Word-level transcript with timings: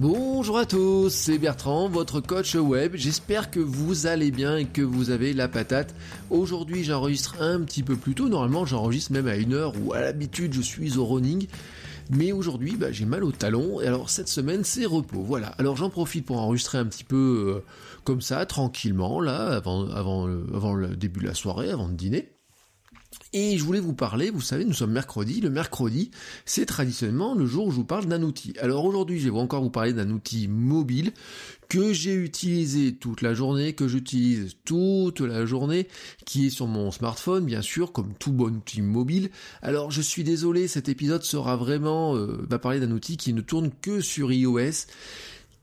Bonjour 0.00 0.58
à 0.58 0.64
tous, 0.64 1.10
c'est 1.12 1.38
Bertrand, 1.38 1.88
votre 1.88 2.20
coach 2.20 2.54
web. 2.54 2.92
J'espère 2.94 3.50
que 3.50 3.58
vous 3.58 4.06
allez 4.06 4.30
bien 4.30 4.56
et 4.56 4.64
que 4.64 4.80
vous 4.80 5.10
avez 5.10 5.32
la 5.32 5.48
patate. 5.48 5.92
Aujourd'hui, 6.30 6.84
j'enregistre 6.84 7.42
un 7.42 7.62
petit 7.62 7.82
peu 7.82 7.96
plus 7.96 8.14
tôt. 8.14 8.28
Normalement, 8.28 8.64
j'enregistre 8.64 9.10
même 9.10 9.26
à 9.26 9.34
une 9.34 9.54
heure 9.54 9.72
où 9.82 9.94
à 9.94 10.00
l'habitude 10.00 10.52
je 10.52 10.60
suis 10.60 10.98
au 10.98 11.04
running. 11.04 11.48
Mais 12.10 12.30
aujourd'hui, 12.30 12.76
bah, 12.76 12.92
j'ai 12.92 13.06
mal 13.06 13.24
au 13.24 13.32
talon. 13.32 13.80
Et 13.80 13.88
alors 13.88 14.08
cette 14.08 14.28
semaine, 14.28 14.62
c'est 14.62 14.86
repos. 14.86 15.22
Voilà. 15.22 15.48
Alors 15.58 15.76
j'en 15.76 15.90
profite 15.90 16.24
pour 16.24 16.38
enregistrer 16.38 16.78
un 16.78 16.86
petit 16.86 17.02
peu 17.02 17.56
euh, 17.56 17.64
comme 18.04 18.20
ça, 18.20 18.46
tranquillement, 18.46 19.20
là, 19.20 19.48
avant, 19.48 19.88
avant, 19.90 20.28
avant 20.54 20.74
le 20.74 20.94
début 20.94 21.22
de 21.22 21.26
la 21.26 21.34
soirée, 21.34 21.72
avant 21.72 21.88
de 21.88 21.94
dîner. 21.94 22.37
Et 23.34 23.58
je 23.58 23.64
voulais 23.64 23.80
vous 23.80 23.92
parler, 23.92 24.30
vous 24.30 24.40
savez, 24.40 24.64
nous 24.64 24.72
sommes 24.72 24.92
mercredi. 24.92 25.42
Le 25.42 25.50
mercredi, 25.50 26.10
c'est 26.46 26.64
traditionnellement 26.64 27.34
le 27.34 27.44
jour 27.44 27.66
où 27.66 27.70
je 27.70 27.76
vous 27.76 27.84
parle 27.84 28.06
d'un 28.06 28.22
outil. 28.22 28.54
Alors 28.58 28.86
aujourd'hui, 28.86 29.20
je 29.20 29.28
vais 29.28 29.38
encore 29.38 29.62
vous 29.62 29.70
parler 29.70 29.92
d'un 29.92 30.10
outil 30.10 30.48
mobile 30.48 31.12
que 31.68 31.92
j'ai 31.92 32.14
utilisé 32.14 32.94
toute 32.94 33.20
la 33.20 33.34
journée, 33.34 33.74
que 33.74 33.86
j'utilise 33.86 34.56
toute 34.64 35.20
la 35.20 35.44
journée, 35.44 35.88
qui 36.24 36.46
est 36.46 36.50
sur 36.50 36.66
mon 36.66 36.90
smartphone, 36.90 37.44
bien 37.44 37.60
sûr, 37.60 37.92
comme 37.92 38.14
tout 38.18 38.32
bon 38.32 38.56
outil 38.56 38.80
mobile. 38.80 39.30
Alors 39.60 39.90
je 39.90 40.00
suis 40.00 40.24
désolé, 40.24 40.66
cet 40.66 40.88
épisode 40.88 41.22
sera 41.22 41.56
vraiment, 41.56 42.16
euh, 42.16 42.46
va 42.48 42.58
parler 42.58 42.80
d'un 42.80 42.92
outil 42.92 43.18
qui 43.18 43.34
ne 43.34 43.42
tourne 43.42 43.70
que 43.82 44.00
sur 44.00 44.32
iOS 44.32 44.86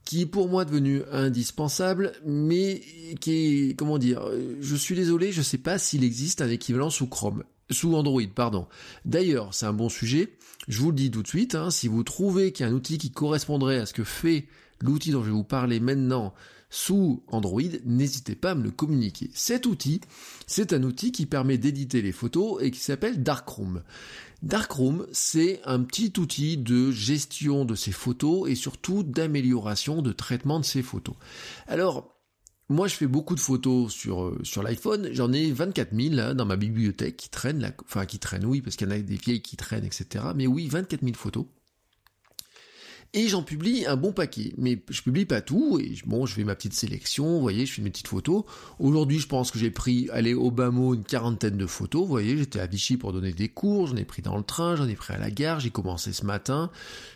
qui 0.06 0.22
est 0.22 0.26
pour 0.28 0.48
moi 0.48 0.66
devenu 0.66 1.02
indispensable, 1.12 2.14
mais 2.26 2.82
qui 3.20 3.32
est, 3.70 3.76
comment 3.76 3.98
dire, 3.98 4.22
euh, 4.28 4.56
je 4.62 4.76
suis 4.76 4.96
désolé, 4.96 5.32
je 5.32 5.40
ne 5.40 5.44
sais 5.44 5.58
pas 5.58 5.78
s'il 5.78 6.04
existe 6.04 6.42
un 6.42 6.50
équivalent 6.50 6.90
sous 6.90 7.08
Chrome 7.08 7.44
sous 7.72 7.96
Android, 7.96 8.22
pardon. 8.34 8.68
D'ailleurs, 9.06 9.54
c'est 9.54 9.66
un 9.66 9.74
bon 9.74 9.90
sujet. 9.90 10.34
Je 10.68 10.80
vous 10.80 10.92
le 10.92 10.96
dis 10.96 11.12
tout 11.12 11.24
de 11.24 11.28
suite, 11.28 11.56
hein, 11.56 11.72
si 11.72 11.88
vous 11.88 12.04
trouvez 12.04 12.52
qu'il 12.52 12.66
y 12.66 12.70
a 12.70 12.72
un 12.72 12.76
outil 12.76 12.98
qui 12.98 13.12
correspondrait 13.12 13.78
à 13.78 13.86
ce 13.86 13.94
que 13.94 14.04
fait 14.04 14.48
l'outil 14.82 15.12
dont 15.12 15.22
je 15.22 15.28
vais 15.28 15.36
vous 15.36 15.44
parler 15.44 15.80
maintenant 15.80 16.34
sous 16.76 17.24
Android, 17.30 17.62
n'hésitez 17.86 18.36
pas 18.36 18.52
à 18.52 18.56
me 18.56 18.64
le 18.64 18.70
communiquer. 18.70 19.32
Cet 19.34 19.66
outil, 19.66 20.02
c'est 20.46 20.74
un 20.74 20.84
outil 20.84 21.14
qui 21.14 21.26
permet 21.26 21.58
d'éditer 21.58 22.02
les 22.02 22.12
photos 22.12 22.62
et 22.62 22.70
qui 22.70 22.82
s'appelle 22.82 23.24
Darkroom. 23.24 23.82
Darkroom, 24.44 25.08
c'est 25.14 25.62
un 25.64 25.84
petit 25.84 26.12
outil 26.18 26.58
de 26.58 26.92
gestion 26.92 27.64
de 27.64 27.76
ces 27.76 27.94
photos 27.94 28.50
et 28.50 28.56
surtout 28.56 29.04
d'amélioration 29.04 30.02
de 30.02 30.12
traitement 30.12 30.60
de 30.60 30.66
ces 30.66 30.82
photos. 30.82 31.16
Alors, 31.68 32.14
moi, 32.68 32.90
je 32.90 32.96
fais 32.96 33.08
beaucoup 33.08 33.36
de 33.36 33.40
photos 33.40 33.94
sur, 33.94 34.26
euh, 34.26 34.62
l'iPhone. 34.62 35.08
J'en 35.14 35.32
ai 35.32 35.54
24 35.54 35.96
000 35.96 36.14
là, 36.14 36.34
dans 36.34 36.46
ma 36.46 36.58
bibliothèque 36.58 37.16
qui 37.16 37.30
traînent, 37.30 37.74
qui 38.06 38.20
traînent, 38.20 38.46
oui, 38.46 38.62
parce 38.62 38.76
qu'il 38.76 38.88
y 38.88 38.92
en 38.92 38.96
a 38.96 39.00
des 39.00 39.16
vieilles 39.16 39.42
qui 39.42 39.56
traînent, 39.56 39.86
etc. 39.86 40.26
Mais 40.36 40.46
oui, 40.46 40.68
24 40.68 41.02
000 41.02 41.14
photos. 41.16 41.46
Et 43.18 43.30
j'en 43.30 43.44
publie 43.44 43.86
un 43.86 43.96
bon 43.96 44.12
paquet. 44.12 44.54
Mais 44.58 44.78
je 44.90 45.02
publie 45.02 45.24
pas 45.24 45.40
tout. 45.40 45.80
Et 45.82 45.96
bon, 46.06 46.26
je 46.26 46.34
fais 46.34 46.44
ma 46.44 46.54
petite 46.54 46.74
sélection. 46.74 47.40
Voyez, 47.40 47.66
je 47.66 47.72
fais 47.72 47.82
mes 47.82 47.90
petites 47.90 48.10
photos. 48.10 48.44
Aujourd'hui, 48.78 49.20
je 49.20 49.28
pense 49.28 49.52
que 49.52 49.58
j'ai 49.58 49.72
pris, 49.72 50.10
allez, 50.12 50.34
au 50.34 50.52
bas 50.52 50.70
mot, 50.70 50.94
une 50.94 51.06
quarantaine 51.06 51.56
de 51.56 51.66
photos. 51.66 52.06
Voyez, 52.06 52.38
j'étais 52.38 52.60
à 52.60 52.68
Vichy 52.68 52.98
pour 52.98 53.14
donner 53.14 53.32
des 53.32 53.48
cours. 53.48 53.88
J'en 53.88 53.96
ai 53.96 54.04
pris 54.04 54.22
dans 54.22 54.36
le 54.36 54.44
train. 54.44 54.76
J'en 54.76 54.90
ai 54.90 54.96
pris 54.96 55.14
à 55.14 55.18
la 55.18 55.32
gare. 55.32 55.62
J'ai 55.62 55.70
commencé 55.70 56.12
ce 56.12 56.26
matin. 56.26 56.70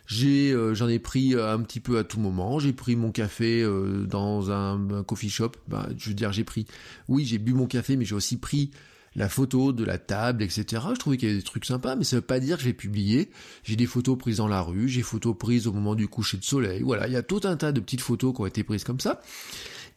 J'ai, 0.08 0.54
euh, 0.54 0.74
j'en 0.74 0.88
ai 0.88 1.00
pris 1.00 1.36
euh, 1.36 1.54
un 1.54 1.60
petit 1.60 1.82
peu 1.82 1.98
à 1.98 2.06
tout 2.06 2.22
moment. 2.22 2.60
J'ai 2.60 2.72
pris 2.72 2.96
mon 2.96 3.12
café 3.12 3.62
euh, 3.62 4.06
dans 4.06 4.52
un, 4.52 5.04
coffee 5.04 5.30
shop. 5.30 5.52
Bah, 5.68 5.90
je 5.98 6.08
veux 6.08 6.16
dire, 6.16 6.32
j'ai 6.32 6.46
pris, 6.46 6.66
oui, 7.10 7.26
j'ai 7.26 7.40
bu 7.40 7.54
mon 7.54 7.68
café, 7.68 7.98
mais 7.98 8.06
j'ai 8.06 8.16
aussi 8.16 8.38
pris 8.38 8.72
la 9.20 9.28
photo 9.28 9.74
de 9.74 9.84
la 9.84 9.98
table, 9.98 10.42
etc. 10.42 10.82
Je 10.94 10.98
trouvais 10.98 11.18
qu'il 11.18 11.28
y 11.28 11.32
avait 11.32 11.40
des 11.40 11.46
trucs 11.46 11.66
sympas, 11.66 11.98
mais 11.98 12.06
ça 12.06 12.16
veut 12.16 12.22
pas 12.22 12.40
dire 12.40 12.56
que 12.58 12.64
j'ai 12.64 12.74
publié. 12.74 13.30
J'ai 13.64 13.76
des 13.76 13.86
photos 13.86 14.18
prises 14.18 14.38
dans 14.38 14.48
la 14.48 14.62
rue, 14.62 14.88
j'ai 14.88 15.02
photos 15.02 15.38
prises 15.38 15.68
au 15.68 15.74
moment 15.74 15.94
du 15.94 16.08
coucher 16.08 16.38
de 16.38 16.46
soleil. 16.46 16.82
Voilà, 16.84 17.06
il 17.08 17.14
y 17.14 17.18
a 17.18 17.22
tout 17.22 17.42
un 17.44 17.58
tas 17.58 17.74
de 17.74 17.82
petites 17.82 18.00
photos 18.00 18.34
qui 18.34 18.42
ont 18.42 18.46
été 18.46 18.64
prises 18.64 18.86
comme 18.86 19.02
ça. 19.02 19.22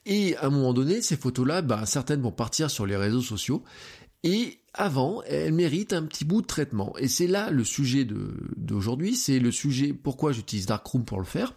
Et 0.05 0.35
à 0.35 0.47
un 0.47 0.49
moment 0.49 0.73
donné, 0.73 1.01
ces 1.01 1.15
photos-là, 1.15 1.61
bah, 1.61 1.85
certaines 1.85 2.21
vont 2.21 2.33
partir 2.33 2.69
sur 2.69 2.85
les 2.85 2.97
réseaux 2.97 3.21
sociaux. 3.21 3.63
Et 4.23 4.59
avant, 4.73 5.23
elles 5.23 5.53
méritent 5.53 5.93
un 5.93 6.03
petit 6.03 6.25
bout 6.25 6.41
de 6.41 6.47
traitement. 6.47 6.93
Et 6.97 7.07
c'est 7.07 7.27
là 7.27 7.49
le 7.49 7.63
sujet 7.63 8.05
d'aujourd'hui, 8.57 9.15
c'est 9.15 9.39
le 9.39 9.51
sujet 9.51 9.93
pourquoi 9.93 10.33
j'utilise 10.33 10.65
Darkroom 10.65 11.05
pour 11.05 11.19
le 11.19 11.25
faire. 11.25 11.53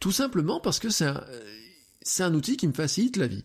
Tout 0.00 0.12
simplement 0.12 0.58
parce 0.58 0.80
que 0.80 0.90
c'est 0.90 1.12
c'est 2.02 2.24
un 2.24 2.34
outil 2.34 2.56
qui 2.56 2.66
me 2.66 2.72
facilite 2.72 3.16
la 3.16 3.28
vie. 3.28 3.44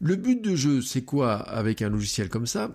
Le 0.00 0.16
but 0.16 0.40
de 0.40 0.54
jeu, 0.54 0.80
c'est 0.80 1.02
quoi 1.02 1.34
avec 1.34 1.82
un 1.82 1.88
logiciel 1.88 2.28
comme 2.28 2.46
ça? 2.46 2.70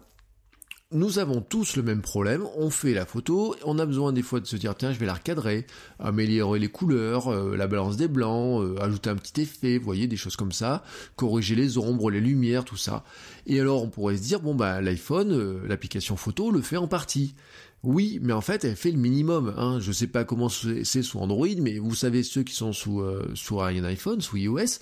Nous 0.92 1.20
avons 1.20 1.42
tous 1.42 1.78
le 1.78 1.84
même 1.84 2.02
problème, 2.02 2.46
on 2.58 2.70
fait 2.70 2.94
la 2.94 3.06
photo, 3.06 3.56
on 3.64 3.80
a 3.80 3.86
besoin 3.86 4.12
des 4.12 4.22
fois 4.22 4.40
de 4.40 4.46
se 4.46 4.56
dire 4.58 4.76
tiens 4.76 4.92
je 4.92 5.00
vais 5.00 5.06
la 5.06 5.14
recadrer, 5.14 5.66
améliorer 6.00 6.60
les 6.60 6.68
couleurs, 6.68 7.30
euh, 7.30 7.56
la 7.56 7.68
balance 7.68 7.98
des 7.98 8.08
blancs, 8.08 8.62
euh, 8.62 8.76
ajouter 8.82 9.10
un 9.10 9.16
petit 9.16 9.42
effet, 9.42 9.78
vous 9.78 9.86
voyez, 9.86 10.08
des 10.08 10.18
choses 10.18 10.36
comme 10.36 10.52
ça, 10.52 10.84
corriger 11.16 11.56
les 11.56 11.78
ombres, 11.78 12.12
les 12.12 12.20
lumières, 12.20 12.66
tout 12.66 12.78
ça. 12.78 13.04
Et 13.48 13.60
alors 13.60 13.84
on 13.84 13.90
pourrait 13.90 14.18
se 14.18 14.24
dire 14.24 14.42
bon 14.42 14.54
bah 14.54 14.82
l'iPhone, 14.82 15.32
euh, 15.32 15.62
l'application 15.68 16.18
photo 16.18 16.52
le 16.52 16.62
fait 16.62 16.78
en 16.78 16.88
partie. 16.88 17.36
Oui, 17.84 18.20
mais 18.22 18.34
en 18.34 18.42
fait, 18.42 18.64
elle 18.64 18.76
fait 18.76 18.92
le 18.92 19.00
minimum. 19.00 19.56
Hein. 19.58 19.80
Je 19.80 19.92
sais 19.92 20.06
pas 20.06 20.24
comment 20.24 20.50
c'est 20.50 21.02
sous 21.02 21.18
Android, 21.18 21.48
mais 21.58 21.80
vous 21.80 21.96
savez 21.96 22.22
ceux 22.22 22.44
qui 22.44 22.54
sont 22.54 22.74
sous, 22.74 23.04
sous 23.34 23.60
un 23.60 23.84
iPhone, 23.84 24.22
sous 24.22 24.38
iOS, 24.38 24.78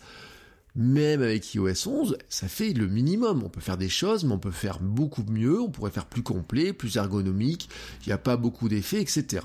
même 0.75 1.21
avec 1.21 1.53
iOS 1.53 1.87
11, 1.87 2.17
ça 2.29 2.47
fait 2.47 2.73
le 2.73 2.87
minimum. 2.87 3.43
On 3.43 3.49
peut 3.49 3.61
faire 3.61 3.77
des 3.77 3.89
choses, 3.89 4.23
mais 4.23 4.33
on 4.33 4.39
peut 4.39 4.51
faire 4.51 4.79
beaucoup 4.79 5.23
mieux, 5.29 5.59
on 5.59 5.69
pourrait 5.69 5.91
faire 5.91 6.05
plus 6.05 6.23
complet, 6.23 6.73
plus 6.73 6.97
ergonomique, 6.97 7.69
il 8.05 8.09
n'y 8.09 8.13
a 8.13 8.17
pas 8.17 8.37
beaucoup 8.37 8.69
d'effets, 8.69 9.01
etc. 9.01 9.41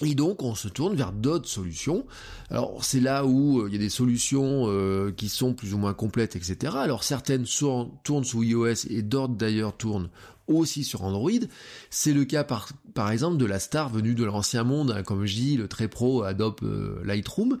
Et 0.00 0.14
donc 0.14 0.42
on 0.42 0.54
se 0.54 0.68
tourne 0.68 0.96
vers 0.96 1.12
d'autres 1.12 1.48
solutions. 1.48 2.04
Alors 2.50 2.84
c'est 2.84 3.00
là 3.00 3.24
où 3.24 3.60
euh, 3.60 3.68
il 3.68 3.72
y 3.72 3.76
a 3.76 3.78
des 3.78 3.88
solutions 3.88 4.64
euh, 4.66 5.12
qui 5.12 5.28
sont 5.28 5.54
plus 5.54 5.72
ou 5.74 5.78
moins 5.78 5.94
complètes, 5.94 6.36
etc. 6.36 6.74
Alors 6.76 7.04
certaines 7.04 7.44
tournent 8.02 8.24
sous 8.24 8.42
iOS 8.42 8.86
et 8.90 9.02
d'autres 9.02 9.34
d'ailleurs 9.34 9.76
tournent 9.76 10.10
aussi 10.46 10.84
sur 10.84 11.04
Android. 11.04 11.30
C'est 11.90 12.12
le 12.12 12.24
cas 12.24 12.44
par, 12.44 13.10
exemple 13.10 13.36
de 13.36 13.46
la 13.46 13.58
star 13.58 13.88
venue 13.88 14.14
de 14.14 14.24
l'ancien 14.24 14.64
monde, 14.64 14.90
hein, 14.90 15.02
comme 15.02 15.24
je 15.26 15.34
dis, 15.34 15.56
le 15.56 15.68
très 15.68 15.88
pro 15.88 16.22
Adobe 16.22 16.60
euh, 16.62 17.00
Lightroom. 17.04 17.58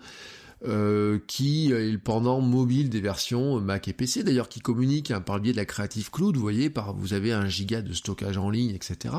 Euh, 0.66 1.18
qui 1.26 1.72
est 1.72 1.98
pendant 1.98 2.40
mobile 2.40 2.88
des 2.88 3.00
versions 3.00 3.60
Mac 3.60 3.88
et 3.88 3.92
PC, 3.92 4.22
d'ailleurs 4.22 4.48
qui 4.48 4.60
communique 4.60 5.10
hein, 5.10 5.20
par 5.20 5.36
le 5.36 5.42
biais 5.42 5.52
de 5.52 5.58
la 5.58 5.66
Creative 5.66 6.10
Cloud, 6.10 6.36
vous 6.36 6.42
voyez, 6.42 6.70
par, 6.70 6.94
vous 6.94 7.12
avez 7.12 7.32
un 7.32 7.46
giga 7.48 7.82
de 7.82 7.92
stockage 7.92 8.38
en 8.38 8.48
ligne, 8.48 8.70
etc. 8.70 9.16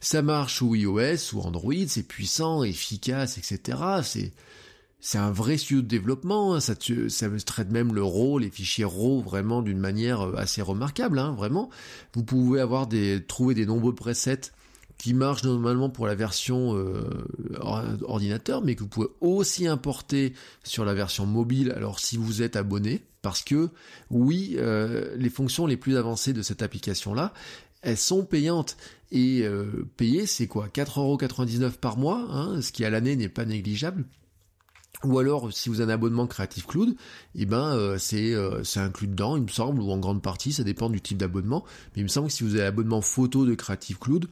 Ça 0.00 0.22
marche 0.22 0.56
sous 0.56 0.74
iOS 0.74 1.34
ou 1.34 1.40
Android, 1.42 1.74
c'est 1.86 2.02
puissant, 2.02 2.64
efficace, 2.64 3.38
etc. 3.38 3.78
C'est 4.02 4.32
c'est 5.00 5.18
un 5.18 5.30
vrai 5.30 5.58
studio 5.58 5.80
de 5.80 5.86
développement, 5.86 6.54
hein. 6.54 6.60
ça, 6.60 6.74
ça 7.08 7.28
traite 7.46 7.70
même 7.70 7.94
le 7.94 8.02
RAW, 8.02 8.40
les 8.40 8.50
fichiers 8.50 8.84
RAW 8.84 9.20
vraiment 9.20 9.62
d'une 9.62 9.78
manière 9.78 10.22
euh, 10.22 10.34
assez 10.36 10.60
remarquable, 10.60 11.20
hein, 11.20 11.34
vraiment. 11.36 11.70
Vous 12.14 12.24
pouvez 12.24 12.60
avoir 12.60 12.88
des, 12.88 13.22
trouver 13.24 13.54
des 13.54 13.64
nombreux 13.64 13.94
presets 13.94 14.40
qui 14.98 15.14
marche 15.14 15.44
normalement 15.44 15.90
pour 15.90 16.06
la 16.06 16.16
version 16.16 16.76
euh, 16.76 17.04
ordinateur, 18.02 18.62
mais 18.62 18.74
que 18.74 18.80
vous 18.80 18.88
pouvez 18.88 19.08
aussi 19.20 19.66
importer 19.68 20.34
sur 20.64 20.84
la 20.84 20.92
version 20.92 21.24
mobile, 21.24 21.72
alors 21.76 22.00
si 22.00 22.16
vous 22.16 22.42
êtes 22.42 22.56
abonné, 22.56 23.02
parce 23.22 23.42
que 23.42 23.70
oui, 24.10 24.56
euh, 24.58 25.14
les 25.16 25.30
fonctions 25.30 25.66
les 25.66 25.76
plus 25.76 25.96
avancées 25.96 26.32
de 26.32 26.42
cette 26.42 26.62
application-là, 26.62 27.32
elles 27.82 27.96
sont 27.96 28.24
payantes. 28.24 28.76
Et 29.10 29.42
euh, 29.42 29.86
payer, 29.96 30.26
c'est 30.26 30.46
quoi? 30.46 30.68
4,99€ 30.68 31.72
par 31.72 31.96
mois, 31.96 32.26
hein, 32.30 32.60
ce 32.60 32.72
qui 32.72 32.84
à 32.84 32.90
l'année 32.90 33.16
n'est 33.16 33.28
pas 33.28 33.44
négligeable. 33.44 34.04
Ou 35.04 35.18
alors, 35.18 35.52
si 35.52 35.68
vous 35.68 35.80
avez 35.80 35.92
un 35.92 35.94
abonnement 35.94 36.26
Creative 36.26 36.66
Cloud, 36.66 36.96
eh 37.36 37.46
ben 37.46 37.76
euh, 37.76 37.98
c'est 37.98 38.34
euh, 38.34 38.62
inclus 38.76 39.06
dedans, 39.06 39.36
il 39.36 39.44
me 39.44 39.48
semble, 39.48 39.80
ou 39.80 39.92
en 39.92 39.98
grande 39.98 40.22
partie, 40.22 40.52
ça 40.52 40.64
dépend 40.64 40.90
du 40.90 41.00
type 41.00 41.18
d'abonnement. 41.18 41.64
Mais 41.94 42.00
il 42.00 42.04
me 42.04 42.08
semble 42.08 42.26
que 42.28 42.32
si 42.32 42.42
vous 42.42 42.54
avez 42.54 42.64
l'abonnement 42.64 43.00
photo 43.00 43.46
de 43.46 43.54
Creative 43.54 43.98
Cloud, 43.98 44.26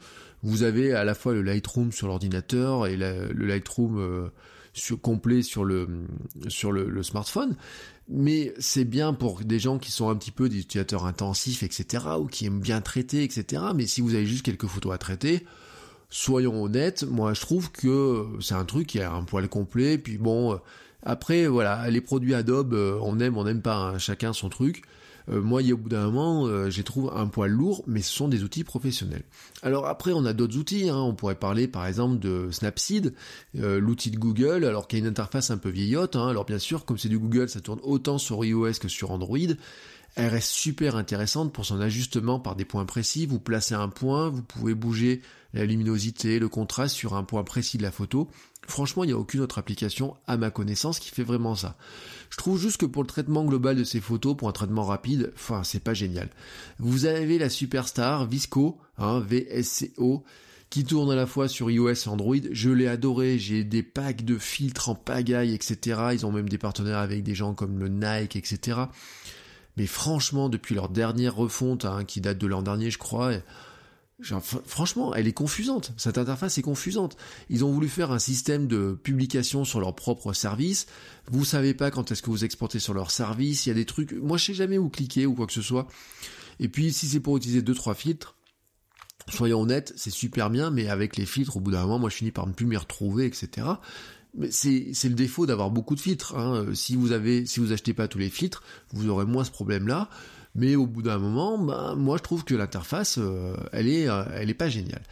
vous 0.46 0.62
avez 0.62 0.92
à 0.94 1.04
la 1.04 1.14
fois 1.14 1.34
le 1.34 1.42
Lightroom 1.42 1.92
sur 1.92 2.06
l'ordinateur 2.06 2.86
et 2.86 2.96
le 2.96 3.46
Lightroom 3.46 3.98
euh, 3.98 4.96
complet 5.02 5.42
sur 5.42 5.64
le 5.64 6.06
smartphone. 7.02 7.56
Mais 8.08 8.54
c'est 8.58 8.84
bien 8.84 9.12
pour 9.12 9.40
des 9.40 9.58
gens 9.58 9.78
qui 9.78 9.90
sont 9.90 10.08
un 10.08 10.14
petit 10.14 10.30
peu 10.30 10.48
des 10.48 10.60
utilisateurs 10.60 11.06
intensifs, 11.06 11.64
etc., 11.64 12.04
ou 12.20 12.26
qui 12.26 12.46
aiment 12.46 12.60
bien 12.60 12.80
traiter, 12.80 13.24
etc. 13.24 13.62
Mais 13.74 13.86
si 13.86 14.00
vous 14.00 14.14
avez 14.14 14.26
juste 14.26 14.44
quelques 14.44 14.68
photos 14.68 14.94
à 14.94 14.98
traiter, 14.98 15.44
soyons 16.08 16.62
honnêtes, 16.62 17.02
moi 17.02 17.34
je 17.34 17.40
trouve 17.40 17.72
que 17.72 18.26
c'est 18.40 18.54
un 18.54 18.64
truc 18.64 18.86
qui 18.86 19.00
a 19.00 19.12
un 19.12 19.24
poil 19.24 19.48
complet, 19.48 19.98
puis 19.98 20.18
bon, 20.18 20.60
après 21.02 21.48
voilà, 21.48 21.90
les 21.90 22.00
produits 22.00 22.34
Adobe, 22.34 22.74
on 23.02 23.18
aime, 23.18 23.36
on 23.36 23.44
n'aime 23.44 23.62
pas, 23.62 23.76
hein, 23.76 23.98
chacun 23.98 24.32
son 24.32 24.48
truc. 24.48 24.84
Euh, 25.30 25.42
moi, 25.42 25.62
au 25.72 25.76
bout 25.76 25.88
d'un 25.88 26.04
moment, 26.04 26.46
euh, 26.46 26.70
j'ai 26.70 26.84
trouvé 26.84 27.10
un 27.14 27.26
poil 27.26 27.50
lourd, 27.50 27.82
mais 27.86 28.02
ce 28.02 28.12
sont 28.12 28.28
des 28.28 28.44
outils 28.44 28.64
professionnels. 28.64 29.24
Alors 29.62 29.86
après, 29.86 30.12
on 30.12 30.24
a 30.24 30.32
d'autres 30.32 30.56
outils. 30.56 30.88
Hein. 30.88 30.98
On 30.98 31.14
pourrait 31.14 31.34
parler, 31.34 31.68
par 31.68 31.86
exemple, 31.86 32.18
de 32.18 32.48
Snapseed, 32.50 33.14
euh, 33.58 33.80
l'outil 33.80 34.10
de 34.10 34.18
Google, 34.18 34.64
alors 34.64 34.88
qu'il 34.88 34.98
a 34.98 35.00
une 35.00 35.08
interface 35.08 35.50
un 35.50 35.58
peu 35.58 35.68
vieillotte. 35.68 36.16
Hein. 36.16 36.28
Alors 36.28 36.44
bien 36.44 36.58
sûr, 36.58 36.84
comme 36.84 36.98
c'est 36.98 37.08
du 37.08 37.18
Google, 37.18 37.48
ça 37.48 37.60
tourne 37.60 37.80
autant 37.82 38.18
sur 38.18 38.44
iOS 38.44 38.74
que 38.80 38.88
sur 38.88 39.10
Android. 39.10 39.38
Elle 40.16 40.28
reste 40.28 40.48
super 40.48 40.96
intéressante 40.96 41.52
pour 41.52 41.66
son 41.66 41.78
ajustement 41.78 42.40
par 42.40 42.56
des 42.56 42.64
points 42.64 42.86
précis. 42.86 43.26
Vous 43.26 43.38
placez 43.38 43.74
un 43.74 43.90
point, 43.90 44.30
vous 44.30 44.42
pouvez 44.42 44.74
bouger 44.74 45.20
la 45.52 45.66
luminosité, 45.66 46.38
le 46.38 46.48
contraste 46.48 46.96
sur 46.96 47.14
un 47.14 47.22
point 47.22 47.44
précis 47.44 47.76
de 47.76 47.82
la 47.82 47.90
photo. 47.90 48.28
Franchement, 48.66 49.04
il 49.04 49.08
n'y 49.08 49.12
a 49.12 49.18
aucune 49.18 49.40
autre 49.40 49.58
application, 49.58 50.16
à 50.26 50.38
ma 50.38 50.50
connaissance, 50.50 51.00
qui 51.00 51.10
fait 51.10 51.22
vraiment 51.22 51.54
ça. 51.54 51.76
Je 52.30 52.38
trouve 52.38 52.58
juste 52.58 52.78
que 52.78 52.86
pour 52.86 53.02
le 53.02 53.08
traitement 53.08 53.44
global 53.44 53.76
de 53.76 53.84
ces 53.84 54.00
photos, 54.00 54.34
pour 54.34 54.48
un 54.48 54.52
traitement 54.52 54.84
rapide, 54.84 55.32
enfin, 55.34 55.62
c'est 55.64 55.84
pas 55.84 55.94
génial. 55.94 56.30
Vous 56.78 57.04
avez 57.04 57.38
la 57.38 57.50
superstar 57.50 58.26
Visco, 58.26 58.78
hein, 58.96 59.20
VSCO, 59.20 60.24
qui 60.70 60.84
tourne 60.84 61.12
à 61.12 61.14
la 61.14 61.26
fois 61.26 61.46
sur 61.46 61.70
iOS 61.70 61.90
et 61.90 62.08
Android. 62.08 62.36
Je 62.50 62.70
l'ai 62.70 62.88
adoré, 62.88 63.38
j'ai 63.38 63.64
des 63.64 63.82
packs 63.82 64.24
de 64.24 64.38
filtres 64.38 64.88
en 64.88 64.94
pagaille, 64.94 65.54
etc. 65.54 66.00
Ils 66.14 66.26
ont 66.26 66.32
même 66.32 66.48
des 66.48 66.58
partenaires 66.58 66.98
avec 66.98 67.22
des 67.22 67.34
gens 67.34 67.54
comme 67.54 67.78
le 67.78 67.88
Nike, 67.88 68.36
etc. 68.36 68.78
Mais 69.76 69.86
franchement, 69.86 70.48
depuis 70.48 70.74
leur 70.74 70.88
dernière 70.88 71.34
refonte, 71.34 71.84
hein, 71.84 72.04
qui 72.04 72.20
date 72.20 72.38
de 72.38 72.46
l'an 72.46 72.62
dernier, 72.62 72.90
je 72.90 72.98
crois, 72.98 73.32
franchement, 74.66 75.14
elle 75.14 75.26
est 75.26 75.32
confusante. 75.32 75.92
Cette 75.96 76.18
interface 76.18 76.56
est 76.58 76.62
confusante. 76.62 77.16
Ils 77.50 77.64
ont 77.64 77.72
voulu 77.72 77.88
faire 77.88 78.10
un 78.10 78.18
système 78.18 78.66
de 78.66 78.98
publication 79.02 79.64
sur 79.64 79.80
leur 79.80 79.94
propre 79.94 80.32
service. 80.32 80.86
Vous 81.30 81.44
savez 81.44 81.74
pas 81.74 81.90
quand 81.90 82.10
est-ce 82.10 82.22
que 82.22 82.30
vous 82.30 82.44
exportez 82.44 82.78
sur 82.78 82.94
leur 82.94 83.10
service. 83.10 83.66
Il 83.66 83.70
y 83.70 83.72
a 83.72 83.74
des 83.74 83.84
trucs. 83.84 84.12
Moi, 84.12 84.38
je 84.38 84.46
sais 84.46 84.54
jamais 84.54 84.78
où 84.78 84.88
cliquer 84.88 85.26
ou 85.26 85.34
quoi 85.34 85.46
que 85.46 85.52
ce 85.52 85.62
soit. 85.62 85.86
Et 86.58 86.68
puis, 86.68 86.92
si 86.92 87.06
c'est 87.06 87.20
pour 87.20 87.36
utiliser 87.36 87.60
deux 87.60 87.74
trois 87.74 87.94
filtres, 87.94 88.36
soyons 89.28 89.60
honnêtes, 89.60 89.92
c'est 89.96 90.10
super 90.10 90.48
bien, 90.48 90.70
mais 90.70 90.88
avec 90.88 91.16
les 91.16 91.26
filtres, 91.26 91.58
au 91.58 91.60
bout 91.60 91.72
d'un 91.72 91.82
moment, 91.82 91.98
moi, 91.98 92.10
je 92.10 92.16
finis 92.16 92.30
par 92.30 92.46
ne 92.46 92.52
plus 92.52 92.66
m'y 92.66 92.78
retrouver, 92.78 93.26
etc. 93.26 93.66
C'est, 94.50 94.92
le 95.04 95.14
défaut 95.14 95.46
d'avoir 95.46 95.70
beaucoup 95.70 95.94
de 95.94 96.00
filtres. 96.00 96.36
Hein. 96.36 96.66
Si 96.74 96.96
vous 96.96 97.12
avez, 97.12 97.46
si 97.46 97.60
vous 97.60 97.72
achetez 97.72 97.94
pas 97.94 98.08
tous 98.08 98.18
les 98.18 98.30
filtres, 98.30 98.62
vous 98.92 99.08
aurez 99.08 99.24
moins 99.24 99.44
ce 99.44 99.50
problème-là. 99.50 100.08
Mais 100.56 100.74
au 100.74 100.86
bout 100.86 101.02
d'un 101.02 101.18
moment, 101.18 101.58
bah, 101.58 101.94
moi 101.96 102.16
je 102.16 102.22
trouve 102.22 102.42
que 102.42 102.54
l'interface, 102.54 103.18
euh, 103.18 103.54
elle 103.72 103.88
est, 103.88 104.08
euh, 104.08 104.24
elle 104.34 104.48
est 104.48 104.54
pas 104.54 104.70
géniale. 104.70 105.02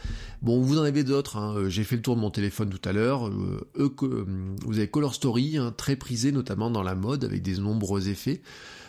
Bon, 0.41 0.61
vous 0.61 0.79
en 0.79 0.83
avez 0.83 1.05
d'autres. 1.05 1.37
Hein. 1.37 1.55
Euh, 1.57 1.69
j'ai 1.69 1.85
fait 1.85 1.97
le 1.97 2.03
tour 2.03 2.17
de 2.17 2.21
mon 2.21 2.31
téléphone 2.31 2.71
tout 2.71 2.89
à 2.89 2.93
l'heure. 2.93 3.31
vous 3.31 4.79
avez 4.79 4.89
Color 4.89 5.15
Story, 5.15 5.59
hein, 5.59 5.73
très 5.77 5.97
prisé 5.97 6.33
notamment 6.33 6.71
dans 6.71 6.83
la 6.83 6.95
mode, 6.95 7.25
avec 7.25 7.43
des 7.43 7.59
nombreux 7.59 8.09
effets. 8.09 8.41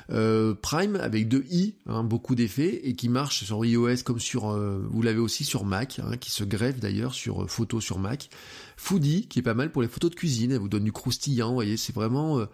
Prime 0.07 0.95
avec 0.95 1.27
deux 1.27 1.45
i, 1.49 1.75
hein, 1.87 2.03
beaucoup 2.03 2.35
d'effets 2.35 2.81
et 2.83 2.95
qui 2.95 3.09
marche 3.09 3.43
sur 3.43 3.65
iOS 3.65 4.03
comme 4.03 4.19
sur, 4.19 4.49
vous 4.49 5.01
l'avez 5.01 5.19
aussi 5.19 5.43
sur 5.43 5.65
Mac, 5.65 5.99
qui 6.19 6.31
se 6.31 6.43
greffe 6.43 6.79
d'ailleurs 6.79 7.13
sur 7.13 7.49
photos 7.49 7.83
sur 7.83 7.99
Mac. 7.99 8.29
Foodie, 8.77 9.27
qui 9.27 9.39
est 9.39 9.41
pas 9.43 9.53
mal 9.53 9.71
pour 9.71 9.81
les 9.81 9.87
photos 9.87 10.11
de 10.11 10.15
cuisine, 10.15 10.51
elle 10.51 10.59
vous 10.59 10.67
donne 10.67 10.83
du 10.83 10.91
croustillant, 10.91 11.49
vous 11.49 11.53
voyez, 11.53 11.77
c'est 11.77 11.95
vraiment... 11.95 12.39
Euh, 12.39 12.45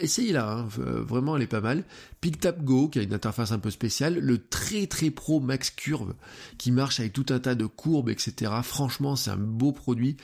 essayez 0.00 0.32
là, 0.32 0.50
hein, 0.50 0.68
euh, 0.78 1.02
vraiment 1.02 1.36
elle 1.36 1.42
est 1.42 1.48
pas 1.48 1.60
mal. 1.60 1.84
PicTap 2.20 2.62
Go, 2.62 2.88
qui 2.88 2.98
a 2.98 3.02
une 3.02 3.12
interface 3.12 3.52
un 3.52 3.58
peu 3.58 3.70
spéciale, 3.70 4.18
le 4.18 4.38
très 4.38 4.86
très 4.86 5.10
pro 5.10 5.40
Max 5.40 5.70
Curve, 5.70 6.14
qui 6.56 6.70
marche 6.70 7.00
avec 7.00 7.12
tout 7.12 7.26
un 7.30 7.40
tas 7.40 7.54
de 7.54 7.66
courbes, 7.66 8.10
etc. 8.10 8.52
Franchement, 8.62 9.16
c'est 9.16 9.30
un 9.30 9.36
beau 9.36 9.72
produit 9.72 10.16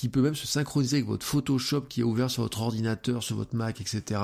qui 0.00 0.08
peut 0.08 0.22
même 0.22 0.34
se 0.34 0.46
synchroniser 0.46 0.96
avec 0.96 1.08
votre 1.08 1.26
Photoshop 1.26 1.82
qui 1.82 2.00
est 2.00 2.04
ouvert 2.04 2.30
sur 2.30 2.42
votre 2.42 2.62
ordinateur, 2.62 3.22
sur 3.22 3.36
votre 3.36 3.54
Mac, 3.54 3.82
etc. 3.82 4.18